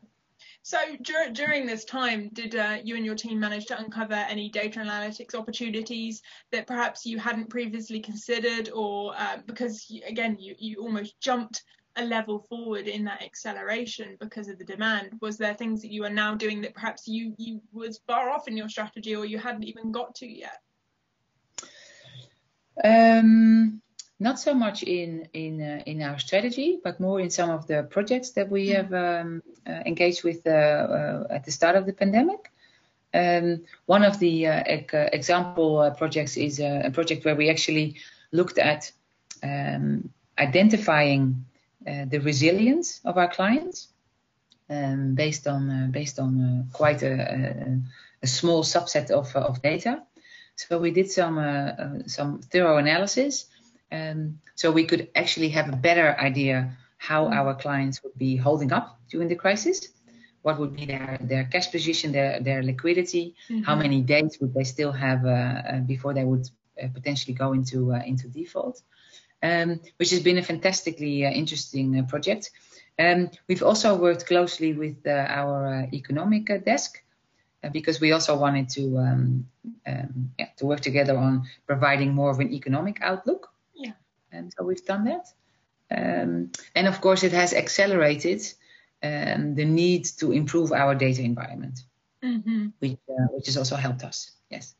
So 0.64 0.78
dur- 1.02 1.32
during 1.32 1.66
this 1.66 1.86
time, 1.86 2.30
did 2.34 2.56
uh, 2.56 2.78
you 2.84 2.96
and 2.96 3.06
your 3.06 3.16
team 3.16 3.40
manage 3.40 3.66
to 3.68 3.80
uncover 3.80 4.14
any 4.14 4.50
data 4.50 4.80
analytics 4.80 5.34
opportunities 5.34 6.22
that 6.52 6.68
perhaps 6.68 7.06
you 7.06 7.18
hadn't 7.18 7.50
previously 7.50 8.00
considered, 8.00 8.70
or 8.70 9.14
uh, 9.18 9.38
because 9.48 9.90
you, 9.90 10.02
again 10.06 10.38
you 10.40 10.56
you 10.60 10.82
almost 10.82 11.20
jumped 11.20 11.64
a 11.98 12.06
level 12.06 12.40
forward 12.48 12.88
in 12.88 13.04
that 13.06 13.22
acceleration 13.22 14.18
because 14.20 14.48
of 14.48 14.58
the 14.58 14.64
demand? 14.64 15.18
Was 15.20 15.38
there 15.38 15.54
things 15.54 15.82
that 15.82 15.92
you 15.92 16.04
are 16.06 16.10
now 16.10 16.36
doing 16.36 16.62
that 16.62 16.74
perhaps 16.74 17.08
you 17.08 17.34
you 17.38 17.62
was 17.74 18.00
far 18.08 18.30
off 18.30 18.48
in 18.48 18.56
your 18.56 18.70
strategy 18.70 19.16
or 19.16 19.26
you 19.26 19.40
hadn't 19.40 19.64
even 19.64 19.92
got 19.92 20.16
to 20.16 20.28
yet? 20.28 20.62
Um, 22.84 23.82
not 24.22 24.40
so 24.40 24.54
much 24.54 24.84
in 24.84 25.28
in 25.34 25.62
uh, 25.62 25.82
in 25.86 26.02
our 26.04 26.20
strategy, 26.20 26.80
but 26.84 27.00
more 27.00 27.20
in 27.20 27.32
some 27.32 27.50
of 27.50 27.66
the 27.66 27.84
projects 27.90 28.32
that 28.32 28.50
we 28.50 28.70
have 28.70 28.94
um, 28.94 29.42
uh, 29.68 29.82
engaged 29.86 30.24
with 30.24 30.46
uh, 30.46 30.52
uh 30.52 31.28
at 31.30 31.44
the 31.44 31.52
start 31.52 31.76
of 31.76 31.86
the 31.86 31.94
pandemic. 31.94 32.52
Um, 33.14 33.64
one 33.88 34.04
of 34.06 34.20
the 34.20 34.48
uh, 34.48 34.64
uh, 34.94 35.10
example 35.12 35.94
projects 35.98 36.38
is 36.38 36.60
a 36.60 36.92
project 36.94 37.26
where 37.26 37.36
we 37.36 37.50
actually 37.50 37.96
looked 38.32 38.58
at 38.58 38.92
um, 39.44 40.10
identifying 40.38 41.46
the 41.84 42.20
resilience 42.20 43.02
of 43.04 43.18
our 43.18 43.28
clients 43.28 43.88
um, 44.70 45.16
based 45.16 45.48
on 45.48 45.92
based 45.92 46.20
on 46.20 46.70
quite 46.74 47.02
a, 47.04 47.14
a, 47.14 47.80
a, 48.24 48.28
small 48.28 48.64
subset 48.64 49.10
of 49.10 49.36
of 49.36 49.62
data. 49.62 50.04
So 50.56 50.78
we 50.78 50.92
did 50.92 51.10
some 51.12 51.38
some 52.06 52.40
thorough 52.52 52.78
analysis 52.78 53.48
um, 53.92 54.40
so 54.56 54.72
we 54.72 54.86
could 54.86 55.10
actually 55.16 55.50
have 55.50 55.70
a 55.70 55.76
better 55.76 56.16
idea 56.20 56.78
how 56.98 57.26
mm. 57.26 57.34
our 57.34 57.56
clients 57.56 58.04
would 58.04 58.18
be 58.18 58.36
holding 58.36 58.72
up 58.72 59.00
during 59.10 59.28
the 59.28 59.36
crisis, 59.36 59.90
what 60.42 60.60
would 60.60 60.76
be 60.76 60.86
their, 60.86 61.18
their 61.22 61.44
cash 61.46 61.72
position, 61.72 62.12
their, 62.12 62.40
their 62.40 62.64
liquidity, 62.64 63.36
Mm-hmm. 63.50 63.64
how 63.64 63.76
many 63.76 64.02
days 64.02 64.38
would 64.40 64.54
they 64.54 64.64
still 64.64 64.92
have 64.92 65.26
uh, 65.26 65.30
uh, 65.30 65.80
before 65.80 66.14
they 66.14 66.24
would 66.24 66.48
uh, 66.82 66.88
potentially 66.94 67.34
go 67.34 67.54
into 67.54 67.94
uh, 67.94 68.02
into 68.06 68.28
default, 68.28 68.82
um, 69.44 69.80
which 69.98 70.12
has 70.12 70.22
been 70.22 70.38
a 70.38 70.44
fantastically 70.44 71.26
uh, 71.26 71.30
interesting 71.30 72.00
uh, 72.00 72.04
project. 72.04 72.52
Um, 72.98 73.30
we've 73.48 73.64
also 73.64 73.96
worked 73.96 74.26
closely 74.26 74.74
with 74.74 74.98
uh, 75.06 75.26
our 75.28 75.68
uh, 75.68 75.88
economic 75.94 76.50
uh, 76.50 76.58
desk 76.58 77.04
because 77.72 78.02
we 78.02 78.12
also 78.12 78.36
wanted 78.38 78.70
to 78.70 78.98
um, 78.98 79.46
um, 79.86 80.32
yeah, 80.40 80.48
to 80.58 80.66
work 80.66 80.80
together 80.80 81.16
on 81.18 81.44
providing 81.68 82.14
more 82.14 82.32
of 82.32 82.40
an 82.40 82.52
economic 82.52 82.98
outlook. 83.02 83.51
And 84.32 84.54
so 84.58 84.64
we've 84.64 84.86
done 84.86 85.06
that. 85.06 85.28
Um, 85.92 86.52
and 86.76 86.88
of 86.88 87.02
course, 87.02 87.24
it 87.24 87.34
has 87.34 87.54
accelerated 87.54 88.42
um, 89.04 89.56
the 89.56 89.66
need 89.66 90.06
to 90.20 90.32
improve 90.32 90.72
our 90.72 90.96
data 90.96 91.22
environment, 91.22 91.80
Mm-hmm. 92.24 92.68
which 92.80 93.00
uh, 93.10 93.28
which 93.32 93.48
has 93.48 93.58
also 93.58 93.76
helped 93.76 94.04
us. 94.04 94.32
Yes. 94.52 94.76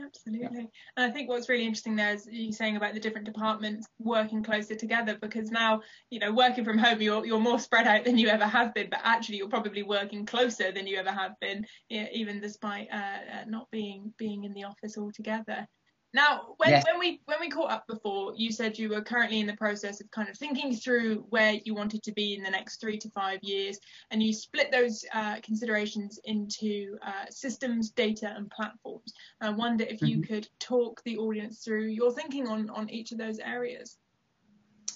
Absolutely. 0.00 0.70
And 0.96 1.10
I 1.10 1.10
think 1.10 1.28
what's 1.28 1.48
really 1.48 1.64
interesting 1.64 1.96
there 1.96 2.14
is 2.14 2.26
you 2.30 2.52
saying 2.52 2.76
about 2.76 2.94
the 2.94 3.00
different 3.00 3.26
departments 3.26 3.86
working 3.98 4.42
closer 4.42 4.74
together 4.74 5.18
because 5.20 5.50
now, 5.50 5.82
you 6.10 6.18
know, 6.18 6.32
working 6.32 6.64
from 6.64 6.78
home, 6.78 7.00
you're, 7.00 7.24
you're 7.26 7.38
more 7.38 7.58
spread 7.58 7.86
out 7.86 8.04
than 8.04 8.18
you 8.18 8.28
ever 8.28 8.46
have 8.46 8.74
been, 8.74 8.88
but 8.90 9.00
actually 9.04 9.36
you're 9.36 9.48
probably 9.48 9.82
working 9.82 10.24
closer 10.24 10.72
than 10.72 10.86
you 10.86 10.96
ever 10.96 11.10
have 11.10 11.38
been, 11.40 11.66
even 11.90 12.40
despite 12.40 12.88
uh, 12.92 12.96
uh, 12.96 13.44
not 13.46 13.70
being 13.70 14.12
being 14.16 14.44
in 14.44 14.54
the 14.54 14.64
office 14.64 14.96
altogether. 14.96 15.66
Now, 16.14 16.54
when, 16.58 16.70
Yes. 16.70 16.84
when 16.84 16.98
we 16.98 17.22
when 17.24 17.40
we 17.40 17.48
caught 17.48 17.70
up 17.70 17.86
before, 17.86 18.34
you 18.36 18.52
said 18.52 18.78
you 18.78 18.90
were 18.90 19.00
currently 19.00 19.40
in 19.40 19.46
the 19.46 19.56
process 19.56 20.00
of 20.00 20.10
kind 20.10 20.28
of 20.28 20.36
thinking 20.36 20.74
through 20.76 21.24
where 21.30 21.54
you 21.64 21.74
wanted 21.74 22.02
to 22.02 22.12
be 22.12 22.34
in 22.34 22.42
the 22.42 22.50
next 22.50 22.80
three 22.80 22.98
to 22.98 23.10
five 23.10 23.38
years, 23.42 23.78
and 24.10 24.22
you 24.22 24.34
split 24.34 24.70
those 24.70 25.06
uh, 25.14 25.36
considerations 25.42 26.20
into 26.24 26.98
uh, 27.02 27.26
systems, 27.30 27.90
data, 27.90 28.32
and 28.36 28.50
platforms. 28.50 29.14
I 29.40 29.50
wonder 29.50 29.84
if 29.84 30.02
you 30.02 30.20
could 30.20 30.48
talk 30.60 31.02
the 31.04 31.16
audience 31.16 31.64
through 31.64 31.86
your 31.86 32.12
thinking 32.12 32.46
on 32.46 32.68
on 32.70 32.90
each 32.90 33.12
of 33.12 33.18
those 33.18 33.38
areas. 33.38 33.96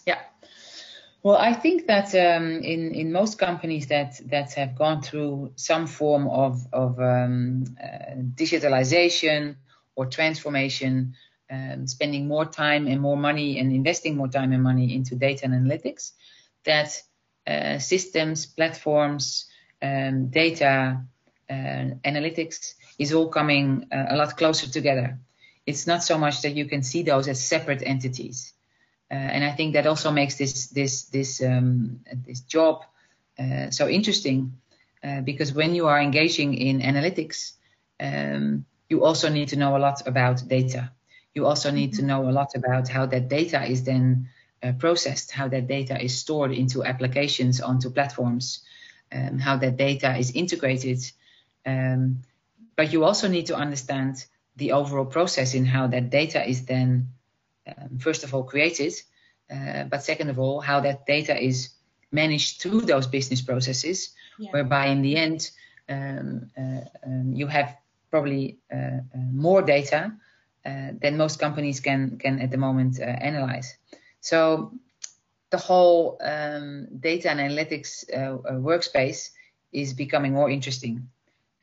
Yeah. 0.07 0.21
Well, 1.23 1.37
I 1.37 1.55
think 1.55 1.87
that 1.87 2.15
um, 2.15 2.61
in 2.63 2.95
in 2.95 3.11
most 3.11 3.39
companies 3.39 3.87
that 3.87 4.21
that 4.27 4.53
have 4.53 4.77
gone 4.77 5.01
through 5.01 5.53
some 5.57 5.87
form 5.87 6.29
of 6.29 6.67
of 6.75 7.01
um, 7.01 7.65
uh, 7.83 8.17
digitalization 8.35 9.57
or 9.97 10.07
transformation, 10.07 11.15
um, 11.51 11.87
spending 11.87 12.29
more 12.29 12.45
time 12.45 12.87
and 12.87 13.01
more 13.01 13.17
money 13.17 13.59
and 13.59 13.73
investing 13.73 14.17
more 14.17 14.29
time 14.29 14.53
and 14.53 14.63
money 14.63 14.95
into 14.95 15.17
data 15.17 15.45
and 15.47 15.55
analytics, 15.55 16.13
that 16.65 17.03
uh, 17.47 17.79
systems, 17.79 18.47
platforms, 18.47 19.49
um, 19.83 20.29
data, 20.29 21.01
uh, 21.49 21.85
analytics 22.05 22.75
is 22.99 23.13
all 23.13 23.29
coming 23.29 23.87
uh, 23.93 24.07
a 24.09 24.17
lot 24.17 24.37
closer 24.37 24.69
together. 24.69 25.19
It's 25.67 25.87
not 25.87 26.03
so 26.03 26.19
much 26.19 26.43
that 26.43 26.55
you 26.55 26.67
can 26.67 26.83
see 26.83 27.03
those 27.03 27.29
as 27.29 27.45
separate 27.45 27.83
entities. 27.85 28.53
Uh, 29.11 29.15
and 29.15 29.45
I 29.45 29.53
think 29.53 29.75
that 29.75 29.87
also 29.87 30.11
makes 30.11 30.37
this 30.37 30.67
this 30.69 31.05
this 31.05 31.41
um, 31.43 32.01
this 32.27 32.41
job 32.41 32.85
uh, 33.39 33.71
so 33.71 33.89
interesting 33.89 34.59
uh, 35.05 35.21
because 35.21 35.53
when 35.53 35.75
you 35.75 35.87
are 35.87 36.01
engaging 36.01 36.55
in 36.55 36.81
analytics, 36.81 37.53
um, 38.01 38.65
you 38.89 39.05
also 39.05 39.29
need 39.29 39.49
to 39.49 39.57
know 39.57 39.77
a 39.77 39.79
lot 39.79 40.07
about 40.07 40.47
data. 40.49 40.91
You 41.35 41.47
also 41.47 41.71
need 41.71 41.95
to 41.95 42.03
know 42.03 42.29
a 42.29 42.33
lot 42.33 42.55
about 42.55 42.89
how 42.89 43.07
that 43.07 43.29
data 43.29 43.65
is 43.65 43.85
then 43.85 44.29
uh, 44.63 44.73
processed, 44.73 45.31
how 45.33 45.49
that 45.49 45.67
data 45.67 46.03
is 46.03 46.19
stored 46.19 46.53
into 46.53 46.85
applications, 46.85 47.61
onto 47.61 47.91
platforms, 47.91 48.61
um, 49.13 49.39
how 49.39 49.57
that 49.59 49.77
data 49.77 50.17
is 50.17 50.31
integrated. 50.31 50.99
Um, 51.67 52.23
but 52.77 52.93
you 52.93 53.05
also 53.05 53.29
need 53.29 53.47
to 53.47 53.57
understand 53.57 54.25
the 54.57 54.73
overall 54.73 55.05
process 55.05 55.55
in 55.55 55.67
how 55.67 55.87
that 55.89 56.11
data 56.11 56.49
is 56.49 56.65
then 56.65 57.09
um, 57.67 57.99
first 57.99 58.25
of 58.25 58.35
all 58.35 58.45
created, 58.45 58.95
uh, 59.51 59.85
but 59.85 60.03
second 60.03 60.31
of 60.31 60.39
all, 60.39 60.61
how 60.61 60.81
that 60.81 61.07
data 61.07 61.37
is 61.37 61.71
managed 62.13 62.61
through 62.61 62.83
those 62.83 63.07
business 63.07 63.43
processes, 63.43 64.15
Yeah. 64.39 64.51
whereby 64.53 64.87
in 64.87 65.03
the 65.03 65.17
end 65.17 65.51
um, 65.89 66.51
uh, 66.57 66.81
um, 67.05 67.33
you 67.35 67.47
have 67.47 67.77
probably 68.11 68.59
uh, 68.73 68.77
uh, 68.77 69.29
more 69.33 69.63
data 69.63 70.13
uh, 70.65 70.91
than 71.01 71.17
most 71.17 71.39
companies 71.39 71.81
can 71.81 72.19
can 72.19 72.41
at 72.41 72.51
the 72.51 72.57
moment 72.57 73.01
analyze. 73.01 73.77
So 74.21 74.73
the 75.51 75.59
whole 75.59 76.19
um, 76.21 76.89
data 77.01 77.31
and 77.31 77.41
analytics 77.41 78.05
workspace 78.51 79.31
is 79.73 79.95
becoming 79.95 80.33
more 80.33 80.51
interesting. 80.51 81.09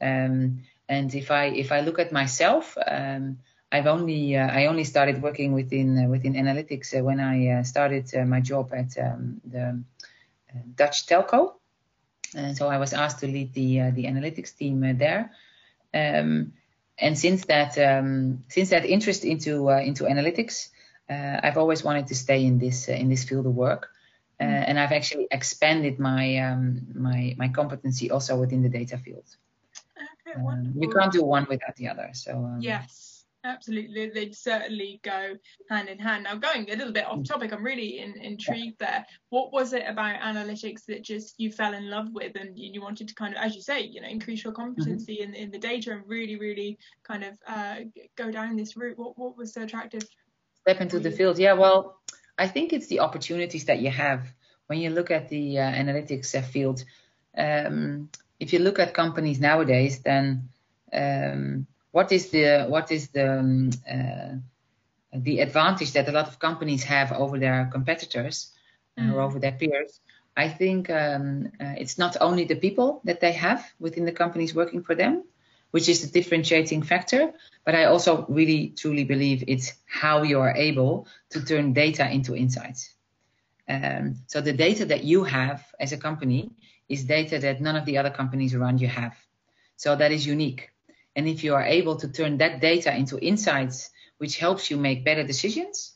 Um, 0.02 0.64
and 0.90 1.14
if 1.16 1.32
I 1.32 1.46
if 1.46 1.72
I 1.72 1.82
look 1.82 2.00
at 2.00 2.12
myself, 2.12 2.78
um, 2.88 3.40
I've 3.72 3.88
only 3.88 4.38
uh, 4.38 4.48
I 4.48 4.68
only 4.68 4.84
started 4.84 5.22
working 5.22 5.54
within 5.54 5.98
uh, 5.98 6.08
within 6.08 6.34
analytics 6.34 6.94
uh, 6.98 7.04
when 7.04 7.20
I 7.20 7.64
started 7.64 8.06
my 8.28 8.40
job 8.40 8.72
at 8.74 8.98
um, 9.00 9.42
the 9.44 9.84
Dutch 10.76 11.08
telco. 11.08 11.54
And 12.36 12.56
so 12.56 12.68
I 12.68 12.78
was 12.78 12.94
asked 12.94 13.20
to 13.20 13.28
lead 13.28 13.54
the 13.54 13.92
the 13.92 14.06
analytics 14.06 14.56
team 14.56 14.98
there. 14.98 15.32
Um, 15.94 16.54
and 16.98 17.18
since 17.18 17.46
that 17.46 17.78
um, 17.78 18.44
since 18.48 18.70
that 18.70 18.86
interest 18.86 19.26
into 19.26 19.70
uh, 19.70 19.80
into 19.80 20.04
analytics, 20.06 20.70
uh, 21.10 21.40
I've 21.44 21.58
always 21.58 21.84
wanted 21.84 22.08
to 22.08 22.16
stay 22.16 22.46
in 22.46 22.60
this 22.60 22.90
uh, 22.90 22.94
in 22.94 23.10
this 23.10 23.24
field 23.24 23.46
of 23.46 23.56
work. 23.56 23.90
Uh, 24.40 24.44
and 24.44 24.80
I've 24.80 24.92
actually 24.92 25.28
expanded 25.32 26.00
my 26.00 26.38
um, 26.38 26.88
my 26.94 27.36
my 27.38 27.50
competency 27.50 28.10
also 28.12 28.36
within 28.40 28.62
the 28.64 28.70
data 28.70 28.98
field. 28.98 29.26
Okay, 30.28 30.40
Um, 30.40 30.74
you 30.76 30.90
can't 30.90 31.12
do 31.14 31.24
one 31.24 31.46
without 31.50 31.76
the 31.76 31.88
other. 31.88 32.10
So 32.14 32.32
um, 32.32 32.58
Yes, 32.60 33.12
absolutely. 33.44 34.10
They'd 34.10 34.36
certainly 34.36 35.00
go 35.04 35.36
hand 35.70 35.90
in 35.90 36.00
hand. 36.00 36.24
Now, 36.24 36.36
going 36.36 36.70
a 36.70 36.76
little 36.76 36.94
bit 36.94 37.06
off 37.06 37.24
topic, 37.24 37.54
I'm 37.54 37.64
really 37.64 38.00
in, 38.00 38.16
intrigued 38.22 38.80
there. 38.80 39.06
What 39.30 39.52
was 39.52 39.74
it 39.74 39.84
about 39.88 40.22
analytics 40.22 40.86
that 40.88 41.04
just 41.04 41.36
you 41.38 41.52
fell 41.52 41.74
in 41.74 41.90
love 41.90 42.08
with 42.12 42.36
and 42.36 42.58
you, 42.58 42.72
you 42.74 42.82
wanted 42.82 43.08
to 43.10 43.16
kind 43.16 43.36
of, 43.36 43.42
as 43.42 43.56
you 43.56 43.62
say, 43.62 43.82
you 43.82 44.02
know, 44.02 44.08
increase 44.08 44.44
your 44.44 44.54
competency 44.54 45.22
in, 45.22 45.34
in 45.34 45.52
the 45.52 45.60
data 45.60 45.92
and 45.92 46.04
really, 46.08 46.38
really 46.38 46.78
kind 47.04 47.24
of 47.24 47.34
uh, 47.48 47.76
go 48.18 48.32
down 48.32 48.56
this 48.56 48.78
route? 48.78 48.98
What, 48.98 49.18
what 49.18 49.38
was 49.38 49.54
so 49.54 49.64
attractive? 49.64 50.04
step 50.64 50.82
into 50.82 51.00
the 51.00 51.12
field. 51.12 51.38
Yeah, 51.38 51.54
well, 51.54 52.00
I 52.38 52.48
think 52.48 52.74
it's 52.74 52.88
the 52.88 53.02
opportunities 53.02 53.66
that 53.66 53.80
you 53.80 53.92
have 53.92 54.28
when 54.68 54.80
you 54.80 54.90
look 54.90 55.12
at 55.12 55.30
the 55.30 55.60
uh, 55.60 55.72
analytics 55.72 56.34
uh, 56.36 56.42
field. 56.42 56.84
Um, 57.38 58.10
if 58.40 58.54
you 58.54 58.60
look 58.60 58.80
at 58.80 58.94
companies 58.94 59.40
nowadays, 59.40 60.00
then 60.00 60.50
um, 60.94 61.68
what 61.94 62.12
is 62.12 62.30
the 62.30 62.66
what 62.68 62.92
is 62.92 63.08
the 63.10 63.40
um, 63.40 63.70
uh, 63.90 64.36
the 65.14 65.40
advantage 65.40 65.92
that 65.94 66.10
a 66.10 66.12
lot 66.12 66.28
of 66.28 66.40
companies 66.40 66.84
have 66.84 67.12
over 67.14 67.40
their 67.40 67.70
competitors 67.72 68.54
Mm. 68.98 69.14
or 69.14 69.22
over 69.22 69.40
their 69.40 69.54
peers? 69.54 70.02
I 70.38 70.50
think 70.50 70.90
um, 70.90 71.52
uh, 71.60 71.74
it's 71.78 71.98
not 71.98 72.18
only 72.22 72.46
the 72.46 72.56
people 72.56 73.02
that 73.06 73.20
they 73.22 73.32
have 73.32 73.66
within 73.80 74.06
the 74.06 74.12
companies 74.12 74.54
working 74.54 74.84
for 74.84 74.96
them, 74.96 75.24
which 75.72 75.90
is 75.90 76.02
the 76.02 76.12
differentiating 76.12 76.84
factor, 76.84 77.34
but 77.66 77.76
I 77.76 77.86
also 77.86 78.26
really 78.30 78.74
truly 78.78 79.04
believe 79.04 79.44
it's 79.48 79.74
how 79.86 80.24
you 80.24 80.40
are 80.40 80.56
able 80.56 81.08
to 81.32 81.44
turn 81.44 81.74
data 81.74 82.10
into 82.10 82.36
insights. 82.36 82.94
Um, 83.68 84.16
so 84.28 84.42
the 84.42 84.54
data 84.54 84.86
that 84.86 85.04
you 85.04 85.24
have 85.24 85.64
as 85.80 85.92
a 85.94 85.98
company 85.98 86.52
is 86.90 87.06
data 87.06 87.40
that 87.40 87.62
none 87.62 87.76
of 87.76 87.86
the 87.86 87.98
other 87.98 88.12
companies 88.12 88.54
around 88.54 88.82
you 88.82 88.88
have. 88.88 89.16
So 89.78 89.96
that 89.96 90.12
is 90.12 90.28
unique. 90.28 90.73
And 91.15 91.27
if 91.27 91.43
you 91.43 91.53
are 91.55 91.63
able 91.63 91.96
to 91.98 92.08
turn 92.08 92.38
that 92.38 92.62
data 92.62 92.96
into 92.96 93.20
insights, 93.20 93.89
which 94.17 94.38
helps 94.38 94.70
you 94.70 94.77
make 94.77 95.05
better 95.05 95.24
decisions, 95.24 95.93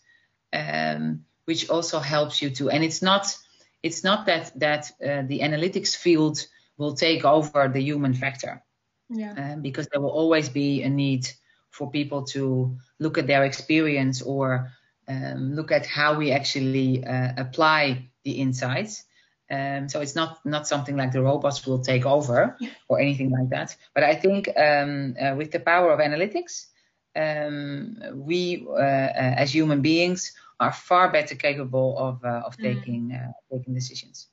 um, 0.54 1.26
which 1.46 1.70
also 1.70 2.00
helps 2.00 2.42
you 2.42 2.50
to, 2.52 2.70
and 2.70 2.84
it's 2.84 3.02
not, 3.02 3.36
it's 3.84 4.04
not 4.04 4.26
that 4.26 4.52
that 4.60 4.92
uh, 5.02 5.24
the 5.28 5.40
analytics 5.40 5.96
field 5.96 6.46
will 6.78 6.96
take 6.96 7.26
over 7.26 7.62
the 7.68 7.82
human 7.82 8.14
factor 8.14 8.64
Yeah. 9.10 9.34
um, 9.38 9.62
because 9.62 9.88
there 9.88 10.02
will 10.02 10.10
always 10.12 10.50
be 10.50 10.84
a 10.84 10.90
need 10.90 11.28
for 11.70 11.90
people 11.92 12.24
to 12.24 12.78
look 13.00 13.18
at 13.18 13.28
their 13.28 13.44
experience 13.46 14.22
or 14.22 14.72
um, 15.08 15.56
look 15.56 15.72
at 15.72 15.86
how 15.86 16.16
we 16.18 16.32
actually 16.32 17.04
uh, 17.06 17.34
apply 17.38 18.10
the 18.24 18.32
insights. 18.42 19.04
Um, 19.50 19.88
so 19.88 20.02
it's 20.02 20.16
not 20.16 20.46
not 20.46 20.68
something 20.68 20.98
like 20.98 21.12
the 21.12 21.22
robots 21.22 21.66
will 21.66 21.80
take 21.80 22.06
over 22.06 22.58
or 22.90 23.00
anything 23.00 23.32
like 23.32 23.50
that. 23.50 23.76
But 23.94 24.04
I 24.04 24.16
think 24.16 24.50
um, 24.58 25.16
uh, 25.20 25.36
with 25.36 25.52
the 25.52 25.60
power 25.60 25.92
of 25.92 26.00
analytics, 26.00 26.68
um, 27.16 27.98
we 28.14 28.66
uh, 28.68 28.74
uh, 28.74 29.34
as 29.38 29.54
human 29.54 29.82
beings 29.82 30.34
are 30.60 30.74
far 30.74 31.12
better 31.12 31.36
capable 31.36 31.98
of 31.98 32.24
uh, 32.26 32.42
of 32.46 32.58
Mm. 32.60 32.64
taking 32.64 33.12
uh, 33.14 33.32
taking 33.52 33.74
decisions. 33.74 34.28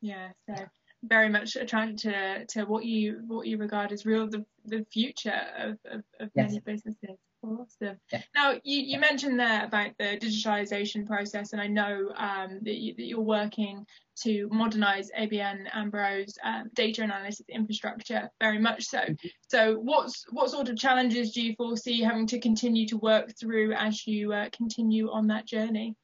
Yeah, 0.00 0.28
so 0.46 0.54
very 1.02 1.28
much 1.28 1.56
attracted 1.56 1.98
to, 1.98 2.46
to 2.46 2.64
what 2.66 2.84
you 2.84 3.22
what 3.26 3.46
you 3.46 3.56
regard 3.56 3.92
as 3.92 4.04
real 4.06 4.28
the, 4.28 4.44
the 4.64 4.84
future 4.92 5.40
of, 5.58 5.78
of, 5.84 6.04
of 6.20 6.30
Yes. 6.34 6.50
many 6.50 6.60
businesses. 6.60 7.18
Awesome. 7.42 7.98
Yeah. 8.12 8.22
Now, 8.34 8.52
you, 8.64 8.80
you 8.80 8.98
mentioned 8.98 9.38
there 9.38 9.64
about 9.64 9.92
the 9.98 10.18
digitalization 10.18 11.06
process, 11.06 11.52
and 11.52 11.62
I 11.62 11.68
know 11.68 12.12
um, 12.16 12.58
that, 12.62 12.78
you, 12.78 13.18
are 13.18 13.22
working 13.22 13.86
to 14.22 14.48
modernize 14.50 15.10
ABN 15.16 15.70
AMRO's 15.72 16.36
um, 16.42 16.68
data 16.74 17.02
and 17.02 17.12
analytics 17.12 17.48
infrastructure 17.48 18.28
very 18.40 18.58
much 18.58 18.86
so. 18.86 18.98
Mm-hmm. 18.98 19.28
So, 19.48 19.74
what's 19.74 20.24
what 20.30 20.50
sort 20.50 20.68
of 20.68 20.76
challenges 20.76 21.30
do 21.32 21.42
you 21.42 21.54
foresee 21.56 22.02
having 22.02 22.26
to 22.28 22.40
continue 22.40 22.88
to 22.88 22.98
work 22.98 23.32
through 23.38 23.72
as 23.72 24.04
you 24.04 24.32
uh, 24.32 24.48
continue 24.52 25.08
on 25.10 25.28
that 25.28 25.46
journey? 25.46 25.94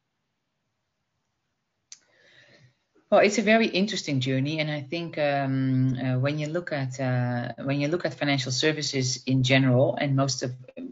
Well, 3.14 3.23
it's 3.23 3.38
a 3.38 3.42
very 3.42 3.68
interesting 3.68 4.18
journey, 4.18 4.59
and 4.59 4.68
I 4.68 4.80
think 4.80 5.18
um, 5.18 5.97
uh, 5.97 6.18
when 6.18 6.40
you 6.40 6.49
look 6.49 6.73
at 6.73 6.99
uh, 6.99 7.52
when 7.62 7.80
you 7.80 7.87
look 7.87 8.04
at 8.04 8.12
financial 8.12 8.50
services 8.50 9.23
in 9.25 9.44
general, 9.44 9.94
and 9.94 10.16
most 10.16 10.42
of, 10.42 10.50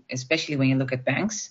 especially 0.08 0.54
when 0.54 0.68
you 0.68 0.76
look 0.76 0.92
at 0.92 1.04
banks, 1.04 1.50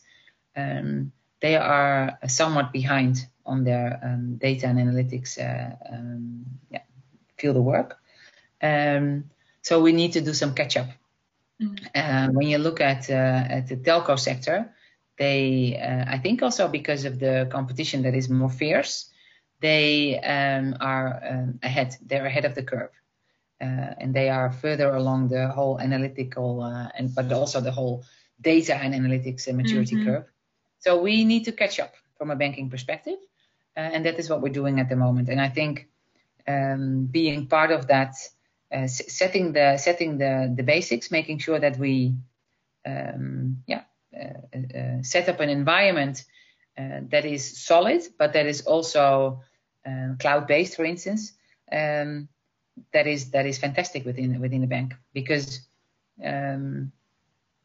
um, 0.56 1.12
they 1.42 1.58
are 1.58 2.18
somewhat 2.26 2.72
behind 2.72 3.28
on 3.46 3.66
their 3.66 4.00
um, 4.02 4.38
data 4.38 4.68
and 4.68 4.80
analytics 4.80 5.38
uh, 5.38 5.76
um, 5.92 6.46
yeah, 6.70 6.84
field 7.38 7.58
of 7.58 7.64
work. 7.64 7.98
Um, 8.62 9.26
so 9.62 9.82
we 9.82 9.92
need 9.92 10.14
to 10.14 10.22
do 10.22 10.34
some 10.34 10.54
catch 10.56 10.78
up. 10.78 10.88
Mm. 11.62 12.34
when 12.34 12.48
you 12.48 12.60
look 12.60 12.80
at 12.80 13.10
uh, 13.10 13.58
at 13.58 13.68
the 13.68 13.76
telco 13.76 14.18
sector, 14.18 14.74
they 15.18 15.78
uh, 15.78 16.06
I 16.08 16.18
think 16.18 16.42
also 16.42 16.70
because 16.70 17.04
of 17.04 17.20
the 17.20 17.50
competition 17.52 18.04
that 18.04 18.16
is 18.16 18.30
more 18.30 18.50
fierce 18.50 19.11
they 19.62 20.20
um, 20.20 20.76
are 20.82 21.22
um, 21.30 21.60
ahead. 21.64 21.96
They're 22.06 22.26
ahead 22.26 22.46
of 22.46 22.56
the 22.56 22.64
curve, 22.64 22.90
uh, 23.62 23.94
and 24.00 24.14
they 24.14 24.30
are 24.30 24.52
further 24.52 24.90
along 24.96 25.30
the 25.30 25.48
whole 25.50 25.80
analytical 25.80 26.64
uh, 26.64 26.90
and 26.98 27.14
but 27.14 27.32
also 27.32 27.62
the 27.62 27.72
whole 27.72 28.04
data 28.42 28.76
and 28.76 28.94
analytics 28.94 29.48
and 29.48 29.58
maturity 29.58 29.96
mm-hmm. 29.96 30.08
curve. 30.08 30.26
So 30.80 31.00
we 31.00 31.24
need 31.24 31.46
to 31.46 31.52
catch 31.52 31.80
up 31.80 31.94
from 32.18 32.32
a 32.32 32.36
banking 32.36 32.70
perspective, 32.70 33.20
uh, 33.78 33.82
and 33.94 34.06
that 34.06 34.18
is 34.20 34.30
what 34.30 34.42
we're 34.42 34.54
doing 34.54 34.80
at 34.80 34.90
the 34.90 34.96
moment. 34.96 35.30
And 35.30 35.40
I 35.40 35.50
think 35.50 35.88
um, 36.48 37.06
being 37.06 37.48
part 37.48 37.72
of 37.72 37.88
that, 37.88 38.16
uh, 38.74 38.88
setting 38.88 39.54
the 39.54 39.78
setting 39.78 40.18
the 40.18 40.52
the 40.56 40.64
basics, 40.64 41.12
making 41.12 41.38
sure 41.38 41.60
that 41.60 41.78
we 41.78 42.16
um, 42.86 43.62
yeah 43.68 43.84
uh, 44.12 44.58
uh, 44.58 45.04
set 45.04 45.30
up 45.30 45.40
an 45.40 45.50
environment. 45.50 46.26
that 47.12 47.26
is 47.26 47.44
solid, 47.62 48.02
but 48.18 48.34
that 48.34 48.48
is 48.48 48.66
also 48.66 49.44
um, 49.86 50.18
cloud-based, 50.20 50.76
for 50.76 50.86
instance, 50.86 51.34
um, 51.72 52.28
that 52.94 53.08
is 53.08 53.32
that 53.32 53.46
is 53.46 53.58
fantastic 53.58 54.06
within 54.06 54.40
within 54.40 54.62
the 54.62 54.68
bank 54.68 54.94
because, 55.14 55.62
um, 56.24 56.92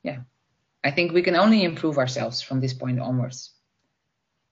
yeah, 0.02 0.18
I 0.82 0.90
think 0.90 1.12
we 1.12 1.22
can 1.22 1.36
only 1.36 1.64
improve 1.64 1.98
ourselves 1.98 2.42
from 2.42 2.60
this 2.60 2.74
point 2.74 3.00
onwards. 3.00 3.52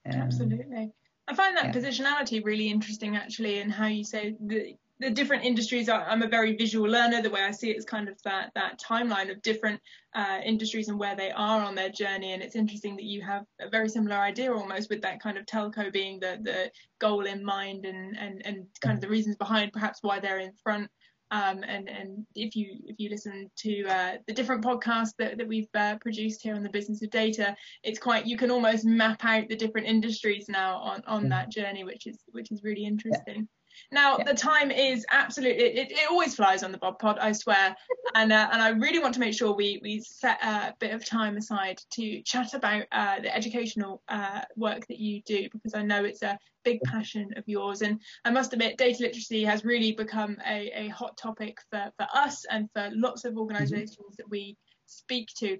Um, 0.05 0.21
Absolutely. 0.21 0.91
I 1.27 1.33
find 1.33 1.57
that 1.57 1.65
yeah. 1.65 1.71
positionality 1.73 2.43
really 2.45 2.69
interesting, 2.69 3.15
actually, 3.15 3.59
and 3.59 3.71
how 3.71 3.87
you 3.87 4.03
say 4.03 4.35
the 4.39 4.75
the 4.99 5.09
different 5.09 5.43
industries 5.43 5.89
are, 5.89 6.05
I'm 6.07 6.21
a 6.21 6.27
very 6.27 6.55
visual 6.55 6.89
learner. 6.89 7.21
The 7.21 7.29
way 7.29 7.43
I 7.43 7.51
see 7.51 7.69
it 7.69 7.77
is 7.77 7.85
kind 7.85 8.07
of 8.07 8.21
that 8.23 8.51
that 8.55 8.79
timeline 8.79 9.29
of 9.29 9.41
different 9.41 9.81
uh, 10.13 10.39
industries 10.43 10.87
and 10.87 10.97
where 10.97 11.15
they 11.15 11.31
are 11.31 11.61
on 11.61 11.75
their 11.75 11.89
journey. 11.89 12.31
And 12.31 12.41
it's 12.41 12.55
interesting 12.55 12.95
that 12.95 13.03
you 13.03 13.21
have 13.21 13.43
a 13.59 13.69
very 13.69 13.89
similar 13.89 14.15
idea 14.15 14.53
almost 14.53 14.89
with 14.89 15.01
that 15.01 15.21
kind 15.21 15.37
of 15.37 15.45
telco 15.45 15.91
being 15.91 16.19
the 16.19 16.39
the 16.41 16.71
goal 16.99 17.25
in 17.25 17.43
mind 17.43 17.85
and 17.85 18.17
and 18.17 18.41
and 18.45 18.65
kind 18.81 18.95
of 18.95 19.01
the 19.01 19.09
reasons 19.09 19.35
behind 19.35 19.73
perhaps 19.73 19.99
why 20.01 20.19
they're 20.19 20.39
in 20.39 20.53
front. 20.63 20.89
Um, 21.31 21.63
and 21.67 21.89
and 21.89 22.25
if 22.35 22.55
you 22.55 22.79
if 22.85 22.95
you 22.97 23.09
listen 23.09 23.51
to 23.57 23.85
uh, 23.87 24.11
the 24.27 24.33
different 24.33 24.63
podcasts 24.63 25.15
that, 25.17 25.37
that 25.37 25.47
we've 25.47 25.67
uh, 25.73 25.97
produced 25.99 26.41
here 26.41 26.55
on 26.55 26.63
the 26.63 26.69
business 26.69 27.01
of 27.01 27.09
data, 27.09 27.53
it's 27.83 27.99
quite 27.99 28.27
you 28.27 28.37
can 28.37 28.51
almost 28.51 28.85
map 28.85 29.25
out 29.25 29.49
the 29.49 29.57
different 29.57 29.87
industries 29.87 30.45
now 30.47 30.77
on 30.77 31.03
on 31.05 31.27
that 31.29 31.49
journey, 31.51 31.83
which 31.83 32.07
is 32.07 32.19
which 32.31 32.51
is 32.51 32.63
really 32.63 32.85
interesting. 32.85 33.49
Now, 33.91 34.17
yeah. 34.17 34.25
the 34.25 34.33
time 34.33 34.71
is 34.71 35.05
absolutely, 35.11 35.63
it, 35.63 35.91
it, 35.91 36.09
always 36.09 36.35
flies 36.35 36.63
on 36.63 36.71
the 36.71 36.77
Bod 36.77 36.99
Pod, 36.99 37.17
I 37.19 37.31
swear. 37.31 37.75
and 38.15 38.31
uh, 38.31 38.49
and 38.51 38.61
I 38.61 38.69
really 38.69 38.99
want 38.99 39.13
to 39.15 39.19
make 39.19 39.33
sure 39.33 39.53
we, 39.53 39.79
we 39.81 40.01
set 40.01 40.43
a 40.43 40.73
bit 40.79 40.93
of 40.93 41.05
time 41.05 41.37
aside 41.37 41.79
to 41.91 42.21
chat 42.21 42.53
about 42.53 42.83
uh, 42.91 43.19
the 43.21 43.35
educational 43.35 44.01
uh, 44.07 44.41
work 44.55 44.85
that 44.87 44.99
you 44.99 45.21
do, 45.23 45.47
because 45.51 45.73
I 45.73 45.83
know 45.83 46.03
it's 46.03 46.23
a 46.23 46.37
big 46.63 46.81
passion 46.81 47.29
of 47.37 47.43
yours. 47.47 47.81
And 47.81 48.01
I 48.25 48.31
must 48.31 48.53
admit, 48.53 48.77
data 48.77 49.01
literacy 49.01 49.43
has 49.43 49.63
really 49.63 49.93
become 49.93 50.37
a, 50.45 50.71
a 50.75 50.87
hot 50.89 51.17
topic 51.17 51.57
for, 51.69 51.91
for 51.97 52.07
us 52.13 52.45
and 52.49 52.69
for 52.73 52.89
lots 52.93 53.25
of 53.25 53.37
organizations 53.37 53.97
mm-hmm. 53.97 54.15
that 54.17 54.29
we 54.29 54.57
speak 54.85 55.29
to 55.37 55.57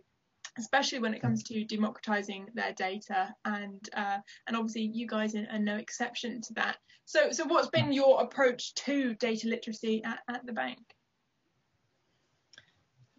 especially 0.57 0.99
when 0.99 1.13
it 1.13 1.21
comes 1.21 1.43
to 1.43 1.63
democratizing 1.65 2.47
their 2.53 2.73
data 2.73 3.33
and 3.43 3.89
uh, 3.93 4.17
and 4.47 4.55
obviously 4.55 4.83
you 4.83 5.07
guys 5.07 5.35
are, 5.35 5.59
no 5.59 5.75
exception 5.75 6.41
to 6.41 6.53
that 6.53 6.77
so 7.05 7.31
so 7.31 7.45
what's 7.45 7.69
been 7.69 7.91
your 7.91 8.21
approach 8.21 8.73
to 8.73 9.13
data 9.15 9.47
literacy 9.47 10.03
at, 10.03 10.19
at 10.27 10.45
the 10.45 10.53
bank 10.53 10.79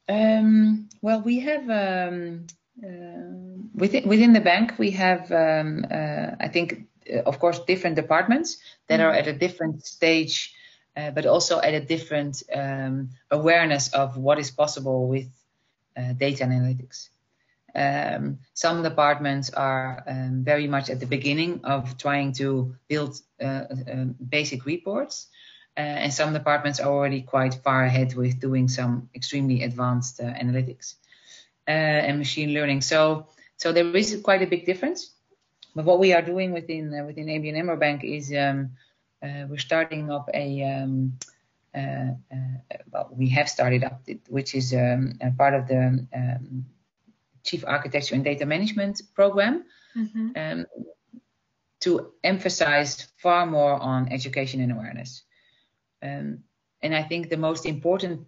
um, 0.09 0.89
well 1.03 1.21
we 1.21 1.41
have 1.41 1.69
um, 1.71 2.47
uh, 2.85 3.69
within 3.75 4.09
within 4.09 4.33
the 4.33 4.41
bank 4.41 4.75
we 4.79 4.91
have 4.91 5.31
um, 5.33 5.85
uh, 5.91 6.31
I 6.39 6.49
think 6.49 6.87
uh, 7.13 7.23
of 7.23 7.39
course 7.39 7.59
different 7.61 7.97
departments 7.97 8.59
that 8.89 9.01
are 9.01 9.13
at 9.13 9.27
a 9.27 9.33
different 9.33 9.85
stage 9.85 10.55
uh, 10.97 11.11
but 11.11 11.27
also 11.27 11.61
at 11.61 11.75
a 11.75 11.81
different 11.81 12.43
um, 12.55 13.11
awareness 13.31 13.93
of 13.93 14.17
what 14.17 14.39
is 14.39 14.51
possible 14.51 15.07
with 15.07 15.29
uh, 15.97 16.13
data 16.15 16.45
analytics. 16.45 17.09
Um, 17.77 18.39
some 18.55 18.83
departments 18.83 19.51
are 19.51 20.03
um, 20.07 20.43
very 20.43 20.67
much 20.67 20.89
at 20.89 20.99
the 20.99 21.07
beginning 21.07 21.61
of 21.65 21.99
trying 21.99 22.33
to 22.35 22.75
build 22.89 23.21
uh, 23.39 23.45
uh, 23.45 24.05
basic 24.31 24.65
reports, 24.65 25.27
uh, 25.77 25.81
and 25.81 26.13
some 26.13 26.33
departments 26.33 26.81
are 26.81 26.91
already 26.91 27.21
quite 27.21 27.55
far 27.57 27.85
ahead 27.85 28.15
with 28.15 28.41
doing 28.41 28.67
some 28.69 29.11
extremely 29.15 29.63
advanced 29.63 30.21
uh, 30.21 30.25
analytics 30.25 30.95
uh, 31.69 32.07
and 32.09 32.19
machine 32.19 32.55
learning. 32.55 32.81
So, 32.81 33.27
so 33.59 33.73
there 33.73 33.95
is 33.95 34.23
quite 34.25 34.41
a 34.41 34.47
big 34.47 34.65
difference. 34.65 35.11
But 35.75 35.85
what 35.85 35.99
we 35.99 36.15
are 36.15 36.23
doing 36.23 36.53
within 36.55 36.99
uh, 36.99 37.05
within 37.05 37.27
ABN 37.27 37.59
AMRO 37.59 37.77
Bank 37.77 38.05
is 38.05 38.33
um, 38.33 38.71
we're 39.21 39.59
starting 39.59 40.11
up 40.11 40.31
a 40.33 40.63
um, 40.63 41.19
well, 42.91 43.11
we 43.13 43.29
have 43.29 43.51
started 43.51 43.85
up, 43.85 44.01
which 44.31 44.55
is 44.55 44.73
um, 44.73 45.19
part 45.37 45.53
of 45.53 45.69
the 45.69 46.07
um, 46.15 46.65
Chief 47.47 47.65
Architecture 47.67 48.15
and 48.15 48.25
Data 48.25 48.45
Management 48.45 49.01
program 49.15 49.65
mm-hmm. 49.97 50.31
um, 50.37 50.67
to 51.81 52.13
emphasize 52.23 53.09
far 53.23 53.47
more 53.47 53.75
on 53.75 54.13
education 54.13 54.61
and 54.61 54.73
awareness. 54.73 55.23
Um, 56.03 56.45
and 56.83 56.95
I 56.95 57.03
think 57.03 57.31
the 57.31 57.37
most 57.37 57.65
important 57.65 58.27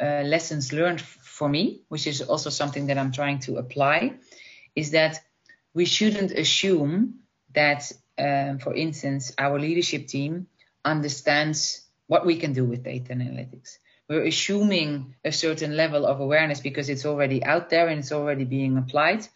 uh, 0.00 0.22
lessons 0.24 0.72
learned 0.72 1.00
f- 1.00 1.18
for 1.22 1.48
me, 1.48 1.82
which 1.88 2.06
is 2.06 2.20
also 2.20 2.50
something 2.50 2.86
that 2.88 2.98
I'm 2.98 3.12
trying 3.12 3.38
to 3.40 3.56
apply, 3.56 4.14
is 4.74 4.90
that 4.90 5.20
we 5.74 5.84
shouldn't 5.84 6.32
assume 6.32 7.20
that, 7.54 7.90
um, 8.18 8.58
for 8.58 8.74
instance, 8.74 9.32
our 9.38 9.58
leadership 9.58 10.06
team 10.06 10.46
understands 10.84 11.86
what 12.06 12.26
we 12.26 12.36
can 12.36 12.52
do 12.52 12.64
with 12.64 12.82
data 12.82 13.12
analytics 13.12 13.78
we're 14.10 14.26
assuming 14.26 15.14
a 15.24 15.30
certain 15.30 15.76
level 15.76 16.04
of 16.04 16.18
awareness 16.18 16.58
because 16.58 16.88
it's 16.88 17.06
already 17.06 17.44
out 17.44 17.70
there 17.70 17.86
and 17.86 18.00
it's 18.00 18.10
already 18.10 18.44
being 18.44 18.76
applied. 18.76 19.26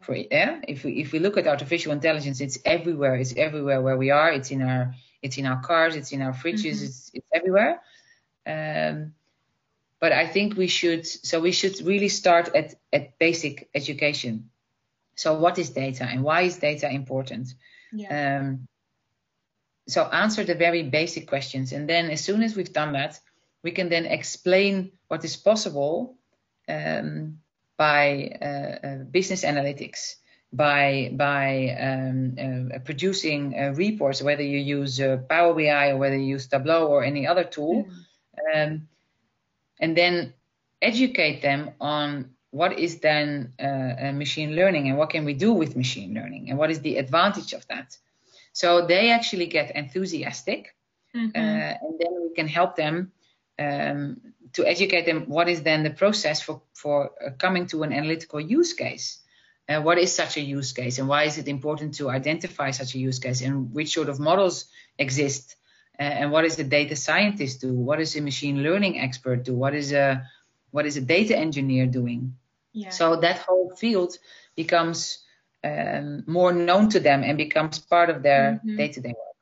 For 0.00 0.16
yeah, 0.16 0.60
if 0.66 0.82
we 0.82 0.94
if 1.00 1.12
we 1.12 1.20
look 1.20 1.36
at 1.36 1.46
artificial 1.46 1.92
intelligence, 1.92 2.40
it's 2.40 2.58
everywhere. 2.64 3.14
It's 3.14 3.34
everywhere 3.36 3.80
where 3.80 3.96
we 3.96 4.10
are. 4.10 4.32
It's 4.32 4.50
in 4.50 4.60
our 4.62 4.92
it's 5.22 5.38
in 5.38 5.46
our 5.46 5.62
cars. 5.62 5.94
It's 5.94 6.10
in 6.10 6.20
our 6.20 6.32
fridges. 6.32 6.78
Mm-hmm. 6.78 6.84
It's 6.84 7.10
it's 7.14 7.26
everywhere. 7.32 7.80
Um, 8.44 9.14
but 10.00 10.10
I 10.10 10.26
think 10.26 10.56
we 10.56 10.66
should 10.66 11.06
so 11.06 11.40
we 11.40 11.52
should 11.52 11.80
really 11.82 12.08
start 12.08 12.48
at 12.56 12.74
at 12.92 13.18
basic 13.20 13.68
education. 13.72 14.50
So 15.14 15.38
what 15.38 15.58
is 15.58 15.70
data 15.70 16.04
and 16.04 16.24
why 16.24 16.42
is 16.42 16.56
data 16.56 16.90
important? 16.90 17.54
Yeah. 17.92 18.40
Um, 18.40 18.66
so 19.86 20.02
answer 20.02 20.42
the 20.42 20.56
very 20.56 20.82
basic 20.82 21.28
questions, 21.28 21.72
and 21.72 21.88
then 21.88 22.10
as 22.10 22.24
soon 22.24 22.42
as 22.42 22.56
we've 22.56 22.72
done 22.72 22.94
that, 22.94 23.20
we 23.64 23.72
can 23.72 23.88
then 23.88 24.04
explain 24.06 24.92
what 25.08 25.24
is 25.24 25.36
possible 25.36 26.14
um, 26.68 27.38
by 27.76 28.36
uh, 28.40 28.86
uh, 28.86 28.96
business 29.10 29.42
analytics, 29.42 30.16
by 30.52 31.10
by 31.14 31.74
um, 31.80 32.36
uh, 32.38 32.78
producing 32.84 33.58
uh, 33.58 33.72
reports, 33.74 34.22
whether 34.22 34.42
you 34.42 34.58
use 34.58 35.00
uh, 35.00 35.16
Power 35.28 35.54
BI 35.54 35.90
or 35.90 35.96
whether 35.96 36.16
you 36.16 36.36
use 36.36 36.46
Tableau 36.46 36.86
or 36.86 37.02
any 37.02 37.26
other 37.26 37.42
tool, 37.42 37.88
mm. 37.88 38.54
um, 38.54 38.88
and 39.80 39.96
then 39.96 40.34
educate 40.82 41.40
them 41.40 41.70
on 41.80 42.30
what 42.50 42.78
is 42.78 43.00
then 43.00 43.52
uh, 43.58 44.12
machine 44.12 44.54
learning 44.54 44.88
and 44.88 44.96
what 44.96 45.10
can 45.10 45.24
we 45.24 45.34
do 45.34 45.52
with 45.52 45.74
machine 45.74 46.14
learning 46.14 46.50
and 46.50 46.58
what 46.58 46.70
is 46.70 46.80
the 46.80 46.98
advantage 46.98 47.52
of 47.52 47.66
that. 47.66 47.96
So 48.52 48.86
they 48.86 49.10
actually 49.10 49.46
get 49.46 49.74
enthusiastic, 49.74 50.76
mm-hmm. 51.16 51.34
and 51.34 51.98
then 51.98 52.12
we 52.22 52.32
can 52.36 52.46
help 52.46 52.76
them 52.76 53.10
um, 53.58 54.20
to 54.52 54.66
educate 54.66 55.06
them 55.06 55.24
what 55.28 55.48
is 55.48 55.62
then 55.62 55.82
the 55.82 55.90
process 55.90 56.42
for, 56.42 56.62
for 56.74 57.10
uh, 57.24 57.30
coming 57.38 57.66
to 57.66 57.82
an 57.82 57.92
analytical 57.92 58.40
use 58.40 58.72
case. 58.72 59.20
uh, 59.68 59.80
what 59.80 59.98
is 59.98 60.14
such 60.14 60.36
a 60.36 60.40
use 60.40 60.72
case 60.72 60.98
and 60.98 61.08
why 61.08 61.24
is 61.24 61.38
it 61.38 61.48
important 61.48 61.94
to 61.94 62.10
identify 62.10 62.70
such 62.70 62.94
a 62.94 62.98
use 62.98 63.18
case 63.18 63.40
and 63.40 63.72
which 63.72 63.94
sort 63.94 64.08
of 64.08 64.20
models 64.20 64.66
exist 64.98 65.56
uh, 65.98 66.02
and 66.02 66.30
what 66.30 66.44
is 66.44 66.58
a 66.58 66.64
data 66.64 66.96
scientist 66.96 67.60
do 67.60 67.72
what 67.72 68.00
is 68.00 68.16
a 68.16 68.20
machine 68.20 68.62
learning 68.62 69.00
expert 69.00 69.44
do 69.44 69.54
what 69.54 69.74
is 69.74 69.92
a 69.92 70.28
what 70.70 70.86
is 70.86 70.96
a 70.96 71.00
data 71.00 71.36
engineer 71.36 71.86
doing 71.86 72.36
yeah. 72.72 72.90
so 72.90 73.16
that 73.16 73.38
whole 73.38 73.74
field 73.76 74.18
becomes 74.56 75.20
um, 75.62 76.24
more 76.26 76.52
known 76.52 76.90
to 76.90 77.00
them 77.00 77.22
and 77.22 77.38
becomes 77.38 77.78
part 77.78 78.10
of 78.10 78.22
their 78.22 78.60
mm-hmm. 78.64 78.76
day-to-day 78.76 79.08
work 79.08 79.33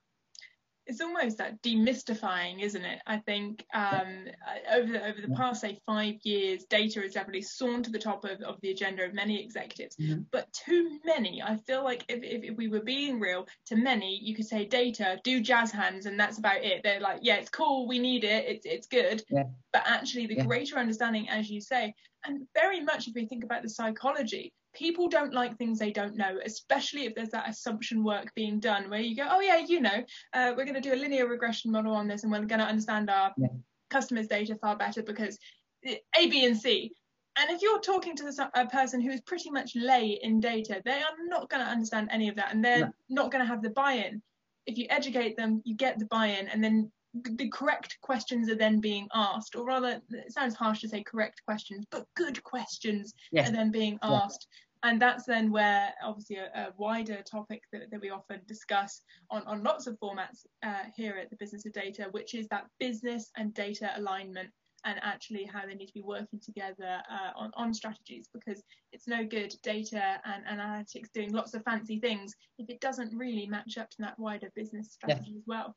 it's 0.86 1.00
almost 1.00 1.38
that 1.38 1.62
demystifying, 1.62 2.60
isn't 2.60 2.84
it? 2.84 3.00
I 3.06 3.18
think 3.18 3.64
um, 3.72 4.26
over 4.72 4.92
the, 4.92 5.06
over 5.06 5.20
the 5.20 5.34
past 5.34 5.60
say 5.60 5.78
five 5.86 6.16
years, 6.24 6.64
data 6.64 7.00
has 7.00 7.12
definitely 7.12 7.42
sawn 7.42 7.82
to 7.84 7.90
the 7.90 7.98
top 7.98 8.24
of, 8.24 8.40
of 8.40 8.60
the 8.62 8.70
agenda 8.70 9.04
of 9.04 9.14
many 9.14 9.42
executives. 9.42 9.96
Mm-hmm. 9.96 10.22
But 10.32 10.52
too 10.52 10.98
many, 11.04 11.42
I 11.42 11.56
feel 11.66 11.84
like 11.84 12.04
if, 12.08 12.22
if, 12.22 12.42
if, 12.42 12.56
we 12.56 12.68
were 12.68 12.80
being 12.80 13.20
real, 13.20 13.46
to 13.66 13.76
many 13.76 14.18
you 14.22 14.34
could 14.34 14.46
say 14.46 14.64
data, 14.64 15.20
do 15.22 15.40
jazz 15.40 15.70
hands, 15.70 16.06
and 16.06 16.18
that's 16.18 16.38
about 16.38 16.64
it. 16.64 16.82
They're 16.82 17.00
like, 17.00 17.20
yeah, 17.22 17.36
it's 17.36 17.50
cool, 17.50 17.86
we 17.86 17.98
need 17.98 18.24
it, 18.24 18.44
it's 18.46 18.66
it's 18.66 18.86
good. 18.86 19.22
Yeah. 19.30 19.44
But 19.72 19.84
actually, 19.86 20.26
the 20.26 20.36
yeah. 20.36 20.44
greater 20.44 20.78
understanding, 20.78 21.28
as 21.28 21.48
you 21.48 21.60
say, 21.60 21.94
and 22.24 22.46
very 22.54 22.80
much 22.80 23.08
if 23.08 23.14
we 23.14 23.26
think 23.26 23.44
about 23.44 23.62
the 23.62 23.68
psychology, 23.68 24.52
people 24.74 25.08
don't 25.08 25.34
like 25.34 25.56
things 25.56 25.78
they 25.78 25.90
don't 25.90 26.16
know, 26.16 26.38
especially 26.44 27.04
if 27.04 27.14
there's 27.14 27.30
that 27.30 27.48
assumption 27.48 28.04
work 28.04 28.32
being 28.34 28.60
done 28.60 28.88
where 28.88 29.00
you 29.00 29.16
go, 29.16 29.26
oh 29.30 29.40
yeah, 29.40 29.58
you 29.58 29.80
know, 29.80 30.04
uh, 30.32 30.52
we're 30.56 30.64
going 30.64 30.74
to 30.74 30.80
do 30.80 30.94
a 30.94 30.96
linear 30.96 31.26
regression 31.26 31.70
model 31.70 31.94
on 31.94 32.08
this 32.08 32.22
and 32.22 32.32
we're 32.32 32.44
going 32.44 32.60
to 32.60 32.66
understand 32.66 33.10
our 33.10 33.32
yeah. 33.36 33.48
customers' 33.90 34.28
data 34.28 34.56
far 34.56 34.76
better 34.76 35.02
because 35.02 35.38
A, 35.86 36.26
B, 36.28 36.44
and 36.46 36.56
C. 36.56 36.92
And 37.38 37.50
if 37.50 37.62
you're 37.62 37.80
talking 37.80 38.14
to 38.16 38.50
a 38.54 38.66
person 38.66 39.00
who 39.00 39.10
is 39.10 39.20
pretty 39.22 39.50
much 39.50 39.72
lay 39.74 40.18
in 40.22 40.38
data, 40.40 40.82
they 40.84 40.98
are 40.98 41.16
not 41.26 41.48
going 41.48 41.64
to 41.64 41.70
understand 41.70 42.08
any 42.10 42.28
of 42.28 42.36
that 42.36 42.52
and 42.54 42.64
they're 42.64 42.80
no. 42.80 42.92
not 43.08 43.30
going 43.30 43.42
to 43.42 43.48
have 43.48 43.62
the 43.62 43.70
buy-in. 43.70 44.22
If 44.66 44.78
you 44.78 44.86
educate 44.90 45.36
them, 45.36 45.60
you 45.64 45.74
get 45.74 45.98
the 45.98 46.04
buy-in, 46.06 46.46
and 46.48 46.62
then 46.62 46.92
the 47.14 47.48
correct 47.48 47.98
questions 48.00 48.48
are 48.48 48.54
then 48.54 48.80
being 48.80 49.08
asked, 49.14 49.54
or 49.54 49.64
rather, 49.64 50.00
it 50.10 50.32
sounds 50.32 50.54
harsh 50.54 50.80
to 50.80 50.88
say 50.88 51.02
correct 51.02 51.42
questions, 51.46 51.84
but 51.90 52.06
good 52.16 52.42
questions 52.42 53.14
yes. 53.30 53.48
are 53.48 53.52
then 53.52 53.70
being 53.70 53.98
asked. 54.02 54.46
And 54.84 55.00
that's 55.00 55.24
then 55.26 55.52
where, 55.52 55.94
obviously, 56.02 56.36
a, 56.36 56.46
a 56.54 56.72
wider 56.76 57.22
topic 57.22 57.62
that, 57.72 57.90
that, 57.90 58.00
we 58.00 58.10
often 58.10 58.40
discuss 58.48 59.02
on, 59.30 59.42
on 59.46 59.62
lots 59.62 59.86
of 59.86 59.96
formats 60.00 60.44
uh, 60.64 60.84
here 60.96 61.16
at 61.22 61.30
the 61.30 61.36
Business 61.36 61.64
of 61.66 61.72
Data, 61.72 62.08
which 62.10 62.34
is 62.34 62.48
that 62.48 62.66
business 62.80 63.30
and 63.36 63.54
data 63.54 63.92
alignment 63.96 64.50
and 64.84 64.98
actually 65.02 65.44
how 65.44 65.64
they 65.64 65.74
need 65.74 65.86
to 65.86 65.94
be 65.94 66.02
working 66.02 66.40
together 66.40 67.00
uh, 67.10 67.30
on, 67.36 67.52
on 67.54 67.72
strategies 67.72 68.28
because 68.32 68.62
it's 68.92 69.06
no 69.06 69.24
good 69.24 69.54
data 69.62 70.20
and, 70.24 70.42
and, 70.48 70.60
analytics 70.60 71.12
doing 71.14 71.32
lots 71.32 71.54
of 71.54 71.62
fancy 71.62 72.00
things 72.00 72.34
if 72.58 72.68
it 72.68 72.80
doesn't 72.80 73.16
really 73.16 73.46
match 73.46 73.78
up 73.78 73.88
to 73.90 73.96
that 74.00 74.18
wider 74.18 74.50
business 74.56 74.92
strategy 74.92 75.34
as 75.36 75.44
well. 75.46 75.76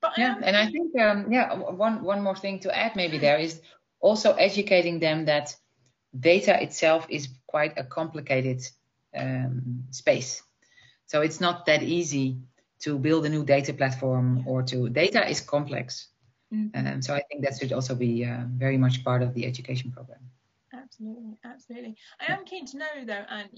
But 0.00 0.12
yeah, 0.16 0.36
and 0.42 0.56
I 0.56 0.70
think 0.70 0.96
um, 1.00 1.32
yeah, 1.32 1.54
one 1.54 2.02
one 2.02 2.22
more 2.22 2.36
thing 2.36 2.60
to 2.60 2.76
add 2.76 2.94
maybe 2.94 3.18
there 3.18 3.38
is 3.38 3.60
also 4.00 4.32
educating 4.34 5.00
them 5.00 5.24
that 5.24 5.56
data 6.18 6.60
itself 6.62 7.06
is 7.08 7.28
quite 7.46 7.74
a 7.76 7.84
complicated 7.84 8.62
um, 9.16 9.84
space. 9.90 10.42
So 11.06 11.22
it's 11.22 11.40
not 11.40 11.66
that 11.66 11.82
easy 11.82 12.38
to 12.80 12.98
build 12.98 13.26
a 13.26 13.28
new 13.28 13.44
data 13.44 13.72
platform 13.72 14.44
or 14.46 14.62
to 14.64 14.88
data 14.88 15.28
is 15.28 15.40
complex. 15.40 16.08
Mm-hmm. 16.52 16.86
Um, 16.86 17.02
so 17.02 17.14
I 17.14 17.22
think 17.28 17.44
that 17.44 17.58
should 17.58 17.72
also 17.72 17.94
be 17.94 18.24
uh, 18.24 18.44
very 18.46 18.78
much 18.78 19.04
part 19.04 19.22
of 19.22 19.34
the 19.34 19.46
education 19.46 19.90
program. 19.90 20.20
Absolutely, 21.00 21.38
absolutely. 21.44 21.96
I 22.20 22.32
am 22.32 22.44
keen 22.44 22.66
to 22.66 22.78
know 22.78 22.86
though, 23.06 23.24
and 23.28 23.48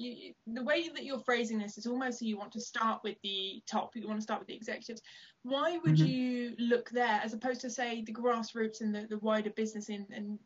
the 0.46 0.62
way 0.62 0.88
that 0.94 1.04
you're 1.04 1.20
phrasing 1.20 1.58
this 1.58 1.78
is 1.78 1.86
almost 1.86 2.18
so 2.18 2.26
you 2.26 2.36
want 2.36 2.52
to 2.52 2.60
start 2.60 3.00
with 3.02 3.16
the 3.22 3.62
top, 3.66 3.92
you 3.94 4.06
want 4.06 4.18
to 4.18 4.22
start 4.22 4.40
with 4.40 4.48
the 4.48 4.54
executives. 4.54 5.00
Why 5.42 5.78
would 5.78 5.96
mm-hmm. 5.96 6.06
you 6.06 6.54
look 6.58 6.90
there 6.90 7.20
as 7.24 7.32
opposed 7.32 7.62
to 7.62 7.70
say 7.70 8.04
the 8.04 8.12
grassroots 8.12 8.82
and 8.82 8.94
the, 8.94 9.06
the 9.08 9.18
wider 9.18 9.50
business 9.50 9.88
in 9.88 10.06
and 10.12 10.38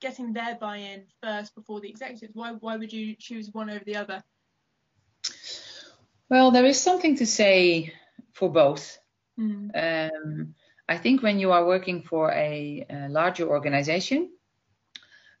getting 0.00 0.32
their 0.32 0.56
buy-in 0.58 1.04
first 1.22 1.54
before 1.54 1.80
the 1.80 1.90
executives? 1.90 2.32
Why 2.34 2.52
why 2.52 2.76
would 2.76 2.92
you 2.92 3.14
choose 3.18 3.50
one 3.52 3.68
over 3.68 3.84
the 3.84 3.96
other? 3.96 4.22
Well, 6.30 6.52
there 6.52 6.64
is 6.64 6.80
something 6.80 7.16
to 7.16 7.26
say 7.26 7.92
for 8.32 8.50
both. 8.50 8.98
Mm. 9.38 9.70
Um, 9.74 10.54
I 10.88 10.96
think 10.96 11.22
when 11.22 11.38
you 11.38 11.52
are 11.52 11.66
working 11.66 12.02
for 12.02 12.32
a, 12.32 12.86
a 12.88 13.08
larger 13.08 13.48
organization, 13.48 14.30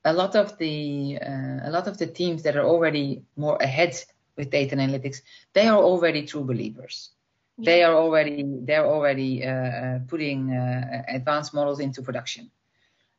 a 0.04 0.12
lot 0.12 0.36
of 0.36 0.56
the 0.58 1.18
uh, 1.20 1.68
a 1.68 1.70
lot 1.70 1.86
of 1.86 1.98
the 1.98 2.06
teams 2.06 2.42
that 2.42 2.56
are 2.56 2.64
already 2.64 3.22
more 3.36 3.56
ahead 3.60 3.96
with 4.36 4.50
data 4.50 4.76
analytics, 4.76 5.20
they 5.52 5.68
are 5.68 5.78
already 5.78 6.26
true 6.26 6.44
believers. 6.44 7.10
Yeah. 7.58 7.64
They 7.64 7.82
are 7.84 7.94
already 7.94 8.44
they're 8.62 8.86
already 8.86 9.44
uh, 9.44 9.50
uh, 9.50 9.98
putting 10.08 10.52
uh, 10.52 11.02
advanced 11.08 11.52
models 11.52 11.80
into 11.80 12.02
production. 12.02 12.50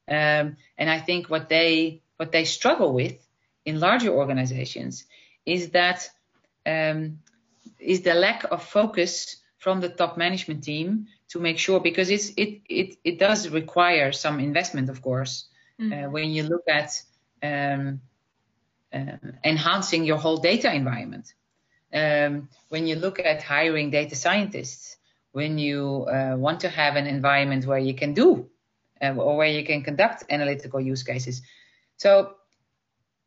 Um, 0.07 0.57
and 0.77 0.89
I 0.89 0.99
think 0.99 1.29
what 1.29 1.49
they 1.49 2.01
what 2.17 2.31
they 2.31 2.45
struggle 2.45 2.93
with 2.93 3.17
in 3.65 3.79
larger 3.79 4.09
organizations 4.09 5.05
is 5.45 5.69
that 5.71 6.09
um, 6.65 7.19
is 7.79 8.01
the 8.01 8.13
lack 8.13 8.43
of 8.51 8.63
focus 8.63 9.37
from 9.57 9.79
the 9.79 9.89
top 9.89 10.17
management 10.17 10.63
team 10.63 11.07
to 11.29 11.39
make 11.39 11.59
sure 11.59 11.79
because 11.79 12.09
it's 12.09 12.29
it 12.35 12.61
it 12.67 12.97
it 13.03 13.19
does 13.19 13.49
require 13.49 14.11
some 14.11 14.39
investment 14.39 14.89
of 14.89 15.01
course 15.01 15.45
mm. 15.81 16.05
uh, 16.05 16.09
when 16.09 16.29
you 16.29 16.43
look 16.43 16.63
at 16.67 17.01
um, 17.43 18.01
uh, 18.93 19.17
enhancing 19.43 20.03
your 20.05 20.17
whole 20.17 20.37
data 20.37 20.73
environment. 20.73 21.33
Um, 21.93 22.49
when 22.69 22.87
you 22.87 22.95
look 22.95 23.19
at 23.19 23.43
hiring 23.43 23.89
data 23.89 24.15
scientists, 24.15 24.97
when 25.31 25.57
you 25.57 26.05
uh, 26.11 26.35
want 26.37 26.61
to 26.61 26.69
have 26.69 26.95
an 26.95 27.07
environment 27.07 27.65
where 27.65 27.79
you 27.79 27.93
can 27.93 28.13
do 28.13 28.49
uh, 29.01 29.13
or 29.15 29.37
where 29.37 29.47
you 29.47 29.65
can 29.65 29.81
conduct 29.81 30.25
analytical 30.29 30.79
use 30.79 31.03
cases. 31.03 31.41
So 31.97 32.35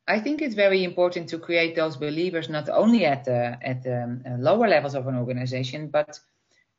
I 0.06 0.20
think 0.20 0.42
it's 0.42 0.54
very 0.54 0.84
important 0.84 1.30
to 1.30 1.38
create 1.38 1.74
those 1.74 1.96
believers 1.96 2.48
not 2.48 2.68
only 2.68 3.06
at 3.06 3.24
the, 3.24 3.58
at 3.62 3.82
the 3.82 4.20
uh, 4.26 4.36
lower 4.38 4.68
levels 4.68 4.94
of 4.94 5.06
an 5.06 5.16
organization, 5.16 5.88
but 5.88 6.18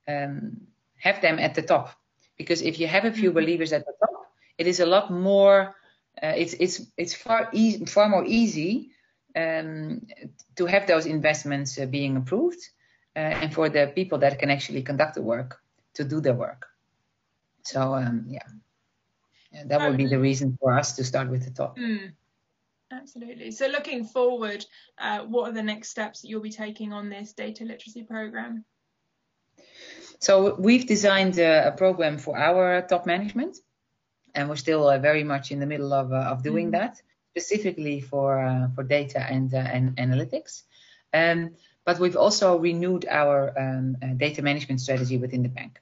um, 0.07 0.61
have 0.97 1.21
them 1.21 1.39
at 1.39 1.55
the 1.55 1.63
top. 1.63 1.89
Because 2.38 2.61
if 2.61 2.79
you 2.79 2.88
have 2.88 3.05
a 3.05 3.11
few 3.11 3.29
mm-hmm. 3.29 3.39
believers 3.39 3.73
at 3.73 3.85
the 3.85 3.93
top, 3.99 4.31
it 4.57 4.67
is 4.67 4.79
a 4.79 4.85
lot 4.85 5.11
more. 5.11 5.75
Uh, 6.21 6.33
it's 6.35 6.53
it's 6.53 6.81
it's 6.97 7.13
far 7.13 7.49
easy, 7.51 7.85
far 7.85 8.09
more 8.09 8.25
easy 8.25 8.91
um, 9.35 10.01
to 10.55 10.65
have 10.65 10.87
those 10.87 11.05
investments 11.05 11.77
uh, 11.77 11.85
being 11.85 12.17
approved, 12.17 12.69
uh, 13.15 13.19
and 13.19 13.53
for 13.53 13.69
the 13.69 13.91
people 13.95 14.17
that 14.19 14.39
can 14.39 14.49
actually 14.49 14.81
conduct 14.81 15.15
the 15.15 15.21
work 15.21 15.59
to 15.93 16.03
do 16.03 16.21
their 16.21 16.33
work. 16.33 16.67
So 17.63 17.95
um, 17.95 18.25
yeah. 18.29 18.47
yeah, 19.51 19.63
that 19.65 19.81
would 19.81 19.97
be 19.97 20.07
the 20.07 20.19
reason 20.19 20.57
for 20.59 20.77
us 20.77 20.95
to 20.95 21.03
start 21.03 21.29
with 21.29 21.43
the 21.43 21.51
top. 21.51 21.77
Mm. 21.77 22.13
Absolutely. 22.91 23.51
So, 23.51 23.67
looking 23.67 24.05
forward, 24.05 24.63
uh, 24.99 25.21
what 25.21 25.49
are 25.49 25.53
the 25.53 25.63
next 25.63 25.89
steps 25.89 26.21
that 26.21 26.27
you'll 26.29 26.41
be 26.41 26.51
taking 26.51 26.93
on 26.93 27.09
this 27.09 27.33
data 27.33 27.63
literacy 27.65 28.03
program? 28.03 28.63
So, 30.19 30.55
we've 30.55 30.85
designed 30.85 31.39
a, 31.39 31.69
a 31.69 31.71
program 31.71 32.19
for 32.19 32.37
our 32.37 32.83
top 32.83 33.05
management 33.05 33.57
and 34.36 34.50
we're 34.50 34.56
still 34.56 34.88
uh, 34.88 35.00
very 35.00 35.24
much 35.24 35.52
in 35.52 35.60
the 35.60 35.65
middle 35.65 35.93
of, 35.93 36.12
uh, 36.12 36.32
of 36.32 36.43
doing 36.43 36.67
mm-hmm. 36.67 36.84
that 36.84 37.02
specifically 37.32 38.00
for 38.00 38.39
uh, 38.39 38.67
for 38.76 38.84
data 38.84 39.19
and 39.19 39.54
and 39.54 39.98
analytics. 39.98 40.63
Um, 41.13 41.52
but 41.86 42.00
we've 42.00 42.15
also 42.15 42.58
renewed 42.58 43.06
our 43.10 43.54
um, 43.58 43.98
data 44.17 44.41
management 44.41 44.82
strategy 44.82 45.17
within 45.17 45.43
the 45.43 45.50
bank. 45.50 45.80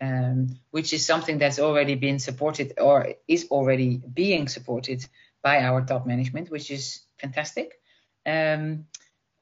Um, 0.00 0.58
which 0.70 0.92
is 0.92 1.06
something 1.06 1.38
that's 1.38 1.60
already 1.60 1.94
been 1.94 2.18
supported 2.18 2.74
or 2.78 3.14
is 3.28 3.46
already 3.50 4.02
being 4.12 4.48
supported 4.48 5.06
by 5.40 5.60
our 5.60 5.82
top 5.82 6.04
management, 6.04 6.50
which 6.50 6.70
is 6.70 7.04
fantastic. 7.16 7.80
Um, 8.26 8.86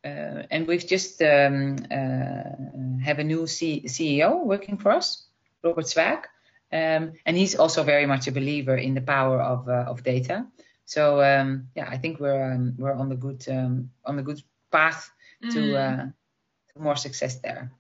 uh, 0.04 0.42
and 0.50 0.66
we've 0.66 0.86
just 0.86 1.22
um, 1.22 1.76
uh, 1.90 3.02
have 3.02 3.18
a 3.18 3.24
new 3.24 3.46
C- 3.46 3.84
CEO 3.86 4.44
working 4.44 4.76
for 4.76 4.90
us, 4.92 5.24
Robert 5.62 5.86
Swaak, 5.86 6.24
um, 6.72 7.12
and 7.26 7.36
he's 7.36 7.54
also 7.54 7.82
very 7.82 8.06
much 8.06 8.26
a 8.28 8.32
believer 8.32 8.76
in 8.76 8.94
the 8.94 9.02
power 9.02 9.40
of 9.40 9.68
uh, 9.68 9.84
of 9.88 10.02
data. 10.02 10.46
So 10.84 11.22
um, 11.22 11.68
yeah, 11.74 11.88
I 11.88 11.98
think 11.98 12.20
we're 12.20 12.52
um, 12.52 12.74
we're 12.78 12.94
on 12.94 13.08
the 13.08 13.16
good 13.16 13.46
um, 13.48 13.90
on 14.04 14.16
the 14.16 14.22
good 14.22 14.42
path 14.70 15.10
to, 15.42 15.58
mm. 15.58 15.74
uh, 15.74 16.04
to 16.72 16.82
more 16.82 16.96
success 16.96 17.36
there. 17.36 17.72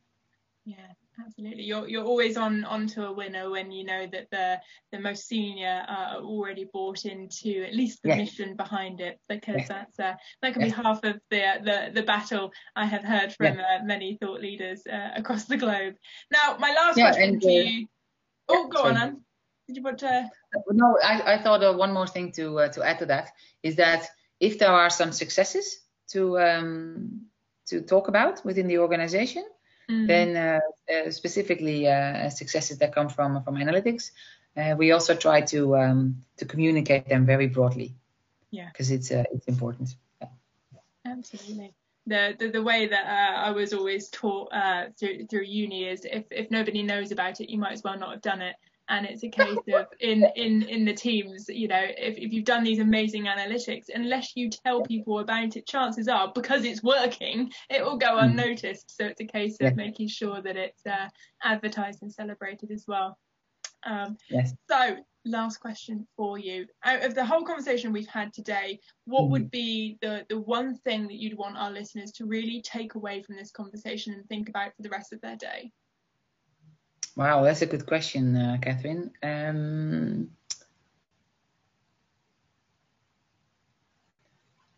Yeah, 0.64 0.76
absolutely. 1.18 1.64
You're 1.64 1.88
you're 1.88 2.04
always 2.04 2.36
on 2.36 2.64
onto 2.64 3.02
a 3.02 3.12
winner 3.12 3.50
when 3.50 3.72
you 3.72 3.84
know 3.84 4.06
that 4.06 4.30
the 4.30 4.60
the 4.92 5.00
most 5.00 5.26
senior 5.26 5.84
are 5.88 6.18
already 6.18 6.64
bought 6.72 7.04
into 7.04 7.64
at 7.64 7.74
least 7.74 8.02
the 8.02 8.10
yes. 8.10 8.18
mission 8.18 8.56
behind 8.56 9.00
it, 9.00 9.18
because 9.28 9.56
yes. 9.58 9.68
that's 9.68 9.98
uh, 9.98 10.14
that 10.40 10.52
can 10.52 10.62
yes. 10.62 10.70
be 10.70 10.82
half 10.82 11.02
of 11.04 11.20
the 11.30 11.42
the 11.64 11.90
the 11.92 12.02
battle 12.02 12.52
I 12.76 12.86
have 12.86 13.04
heard 13.04 13.32
from 13.34 13.58
uh, 13.58 13.84
many 13.84 14.16
thought 14.20 14.40
leaders 14.40 14.86
uh, 14.86 15.10
across 15.16 15.46
the 15.46 15.56
globe. 15.56 15.94
Now, 16.30 16.56
my 16.58 16.72
last 16.72 16.96
yeah, 16.96 17.06
question 17.06 17.30
and, 17.30 17.42
to 17.42 17.50
you 17.50 17.88
Oh, 18.48 18.68
go 18.68 18.84
on, 18.84 18.96
Anne. 18.96 19.20
Did 19.66 19.76
you 19.76 19.82
want 19.82 19.98
to? 19.98 20.30
No, 20.70 20.98
I, 21.02 21.34
I 21.34 21.38
thought 21.38 21.62
uh, 21.62 21.72
one 21.72 21.92
more 21.92 22.06
thing 22.06 22.32
to 22.32 22.58
uh, 22.58 22.68
to 22.68 22.82
add 22.82 22.98
to 22.98 23.06
that 23.06 23.30
is 23.62 23.76
that 23.76 24.08
if 24.40 24.58
there 24.58 24.72
are 24.72 24.90
some 24.90 25.12
successes 25.12 25.80
to 26.08 26.38
um, 26.38 27.26
to 27.66 27.80
talk 27.80 28.08
about 28.08 28.44
within 28.44 28.68
the 28.68 28.78
organization. 28.78 29.44
Mm-hmm. 29.90 30.06
Then 30.06 30.36
uh, 30.36 30.60
uh, 30.92 31.10
specifically 31.10 31.88
uh, 31.88 32.30
successes 32.30 32.78
that 32.78 32.94
come 32.94 33.08
from 33.08 33.42
from 33.42 33.56
analytics, 33.56 34.10
uh, 34.56 34.74
we 34.78 34.92
also 34.92 35.14
try 35.14 35.40
to 35.40 35.76
um, 35.76 36.22
to 36.36 36.44
communicate 36.44 37.08
them 37.08 37.26
very 37.26 37.48
broadly. 37.48 37.94
Yeah, 38.50 38.68
because 38.68 38.90
it's 38.90 39.10
uh, 39.10 39.24
it's 39.32 39.46
important. 39.46 39.96
Yeah. 40.20 40.28
Absolutely. 41.04 41.74
The, 42.06 42.34
the, 42.36 42.48
the 42.48 42.62
way 42.62 42.88
that 42.88 43.06
uh, 43.06 43.38
I 43.38 43.50
was 43.52 43.72
always 43.72 44.08
taught 44.08 44.52
uh, 44.52 44.86
through 44.98 45.26
through 45.26 45.44
uni 45.44 45.84
is 45.84 46.04
if 46.04 46.24
if 46.32 46.50
nobody 46.50 46.82
knows 46.82 47.12
about 47.12 47.40
it, 47.40 47.48
you 47.48 47.58
might 47.58 47.72
as 47.72 47.84
well 47.84 47.96
not 47.96 48.10
have 48.10 48.22
done 48.22 48.42
it 48.42 48.56
and 48.88 49.06
it's 49.06 49.22
a 49.22 49.28
case 49.28 49.56
of 49.74 49.86
in 50.00 50.24
in 50.36 50.62
in 50.62 50.84
the 50.84 50.92
teams 50.92 51.48
you 51.48 51.68
know 51.68 51.80
if, 51.80 52.16
if 52.16 52.32
you've 52.32 52.44
done 52.44 52.62
these 52.62 52.78
amazing 52.78 53.24
analytics 53.24 53.86
unless 53.94 54.36
you 54.36 54.50
tell 54.50 54.82
people 54.82 55.18
about 55.18 55.56
it 55.56 55.66
chances 55.66 56.08
are 56.08 56.30
because 56.34 56.64
it's 56.64 56.82
working 56.82 57.50
it 57.70 57.84
will 57.84 57.96
go 57.96 58.18
hmm. 58.18 58.24
unnoticed 58.24 58.96
so 58.96 59.04
it's 59.04 59.20
a 59.20 59.24
case 59.24 59.54
of 59.60 59.70
yeah. 59.70 59.74
making 59.74 60.08
sure 60.08 60.40
that 60.42 60.56
it's 60.56 60.84
uh, 60.86 61.08
advertised 61.42 62.02
and 62.02 62.12
celebrated 62.12 62.70
as 62.70 62.84
well 62.86 63.18
um, 63.84 64.16
yes. 64.30 64.52
so 64.70 64.96
last 65.24 65.58
question 65.58 66.06
for 66.16 66.38
you 66.38 66.66
out 66.84 67.04
of 67.04 67.14
the 67.14 67.24
whole 67.24 67.44
conversation 67.44 67.92
we've 67.92 68.08
had 68.08 68.32
today 68.32 68.78
what 69.04 69.22
mm. 69.22 69.30
would 69.30 69.50
be 69.50 69.96
the 70.00 70.26
the 70.28 70.38
one 70.38 70.76
thing 70.78 71.06
that 71.06 71.14
you'd 71.14 71.38
want 71.38 71.56
our 71.56 71.70
listeners 71.70 72.10
to 72.10 72.26
really 72.26 72.60
take 72.62 72.96
away 72.96 73.22
from 73.22 73.36
this 73.36 73.52
conversation 73.52 74.12
and 74.14 74.28
think 74.28 74.48
about 74.48 74.74
for 74.76 74.82
the 74.82 74.88
rest 74.88 75.12
of 75.12 75.20
their 75.20 75.36
day 75.36 75.70
Wow, 77.14 77.44
that's 77.44 77.60
a 77.60 77.66
good 77.66 77.84
question, 77.84 78.36
uh, 78.36 78.56
Catherine. 78.62 79.10
Um, 79.22 80.30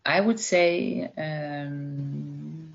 I 0.05 0.19
would 0.19 0.39
say 0.39 1.09
um, 1.17 2.73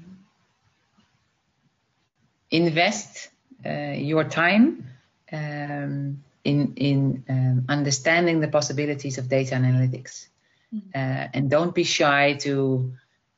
invest 2.50 3.28
uh, 3.64 3.92
your 3.96 4.24
time 4.24 4.88
um, 5.30 6.24
in 6.44 6.74
in 6.76 7.24
um, 7.28 7.64
understanding 7.68 8.40
the 8.40 8.48
possibilities 8.48 9.18
of 9.18 9.28
data 9.28 9.54
analytics, 9.54 10.28
mm-hmm. 10.74 10.88
uh, 10.94 11.28
and 11.34 11.50
don't 11.50 11.74
be 11.74 11.84
shy 11.84 12.34
to 12.40 12.92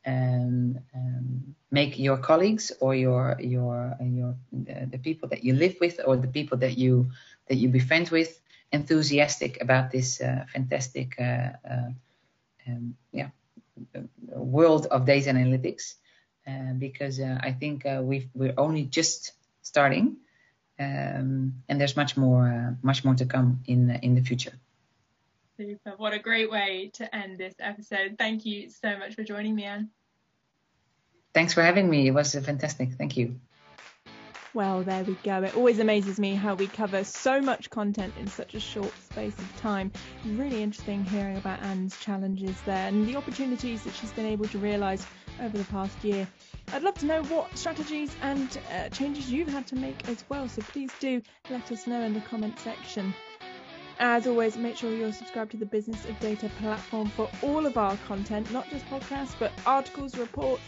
um, 0.07 0.79
um, 0.95 1.55
make 1.71 1.99
your 1.99 2.17
colleagues 2.19 2.73
or 2.81 2.95
your 2.95 3.37
your 3.41 3.97
your 4.01 4.31
uh, 4.31 4.87
the 4.91 4.99
people 4.99 5.29
that 5.29 5.45
you 5.45 5.55
live 5.55 5.77
with 5.81 6.01
or 6.05 6.17
the 6.17 6.29
people 6.29 6.59
that 6.59 6.79
you 6.79 7.11
that 7.49 7.57
you 7.57 7.69
befriend 7.69 8.09
with 8.11 8.41
enthusiastic 8.73 9.61
about 9.61 9.91
this 9.91 10.21
uh, 10.21 10.45
fantastic 10.53 11.15
uh, 11.21 11.51
uh 11.69 11.91
um, 12.69 12.95
yeah 13.13 13.29
world 14.29 14.87
of 14.87 15.05
data 15.07 15.31
analytics. 15.31 15.95
Uh, 16.47 16.73
because 16.77 17.21
uh, 17.21 17.39
I 17.41 17.53
think 17.53 17.85
we 18.03 18.29
we're 18.35 18.55
only 18.59 18.85
just 18.85 19.33
starting 19.63 20.17
um, 20.79 21.63
and 21.69 21.81
there's 21.81 21.97
much 21.97 22.17
more 22.17 22.49
uh, 22.49 22.75
much 22.83 23.05
more 23.05 23.15
to 23.15 23.27
come 23.27 23.61
in 23.67 23.91
uh, 23.91 23.99
in 24.03 24.15
the 24.15 24.23
future. 24.23 24.53
Super. 25.57 25.95
What 25.97 26.13
a 26.13 26.19
great 26.19 26.51
way 26.51 26.91
to 26.95 27.15
end 27.15 27.39
this 27.39 27.55
episode. 27.61 28.17
Thank 28.19 28.47
you 28.47 28.71
so 28.71 28.97
much 28.99 29.15
for 29.15 29.23
joining 29.23 29.55
me, 29.55 29.65
Anne. 29.65 29.91
Thanks 31.35 31.55
for 31.55 31.63
having 31.63 31.89
me. 31.89 32.07
It 32.07 32.13
was 32.13 32.35
uh, 32.35 32.41
fantastic. 32.41 32.93
Thank 32.95 33.17
you. 33.17 33.39
Well, 34.55 34.83
there 34.83 35.03
we 35.05 35.15
go. 35.23 35.43
It 35.43 35.57
always 35.57 35.79
amazes 35.79 36.21
me 36.21 36.35
how 36.35 36.55
we 36.55 36.67
cover 36.67 37.05
so 37.05 37.41
much 37.41 37.71
content 37.71 38.13
in 38.21 38.27
such 38.27 38.55
a 38.55 38.61
short 38.61 38.93
space 39.03 39.39
of 39.39 39.57
time. 39.57 39.91
Really 40.27 40.63
interesting 40.63 41.05
hearing 41.07 41.39
about 41.39 41.63
Anne's 41.63 41.99
challenges 41.99 42.61
there 42.67 42.87
and 42.89 43.07
the 43.07 43.17
opportunities 43.17 43.83
that 43.85 43.95
she's 43.95 44.13
been 44.13 44.27
able 44.27 44.45
to 44.47 44.59
realise 44.59 45.07
over 45.41 45.57
the 45.57 45.65
past 45.65 46.03
year. 46.05 46.27
I'd 46.73 46.83
love 46.83 46.95
to 46.99 47.07
know 47.07 47.23
what 47.25 47.57
strategies 47.57 48.15
and 48.23 48.59
uh, 48.73 48.89
changes 48.89 49.31
you've 49.31 49.49
had 49.49 49.67
to 49.69 49.77
make 49.77 50.09
as 50.09 50.25
well, 50.29 50.49
so 50.49 50.63
please 50.63 50.91
do 51.01 51.23
let 51.51 51.71
us 51.71 51.87
know 51.87 52.01
in 52.03 52.15
the 52.15 52.21
comment 52.21 52.59
section. 52.59 53.15
As 53.99 54.27
always, 54.27 54.57
make 54.57 54.77
sure 54.77 54.93
you're 54.93 55.13
subscribed 55.13 55.53
to 55.53 55.57
the 55.57 55.67
Business 55.67 56.05
of 56.07 56.19
Data 56.19 56.51
platform 56.61 57.09
for 57.11 57.31
all 57.43 57.67
of 57.67 57.77
our 57.77 57.97
content, 58.09 58.51
not 58.51 58.69
just 58.71 58.85
podcasts, 58.87 59.35
but 59.39 59.53
articles, 59.65 60.17
reports, 60.17 60.63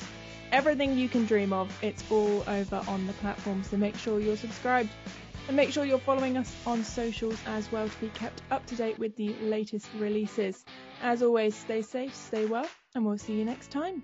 everything 0.53 0.97
you 0.97 1.09
can 1.09 1.25
dream 1.25 1.53
of. 1.53 1.77
It's 1.83 2.05
all 2.11 2.45
over 2.47 2.83
on 2.87 3.07
the 3.07 3.13
platform, 3.15 3.65
so 3.65 3.77
make 3.77 3.97
sure 3.97 4.21
you're 4.21 4.37
subscribed. 4.37 4.91
And 5.47 5.57
make 5.57 5.73
sure 5.73 5.85
you're 5.85 5.99
following 5.99 6.39
us 6.39 6.55
on 6.67 6.85
socials 6.85 7.39
as 7.47 7.71
well 7.71 7.89
to 7.89 8.01
be 8.01 8.09
kept 8.11 8.41
up 8.51 8.65
to 8.67 8.77
date 8.77 8.99
with 8.99 9.15
the 9.17 9.35
latest 9.43 9.89
releases. 9.99 10.65
As 11.03 11.23
always, 11.23 11.55
stay 11.55 11.83
safe, 11.83 12.15
stay 12.15 12.47
well, 12.47 12.67
and 12.95 13.05
we'll 13.05 13.19
see 13.19 13.35
you 13.35 13.45
next 13.45 13.71
time. 13.71 14.03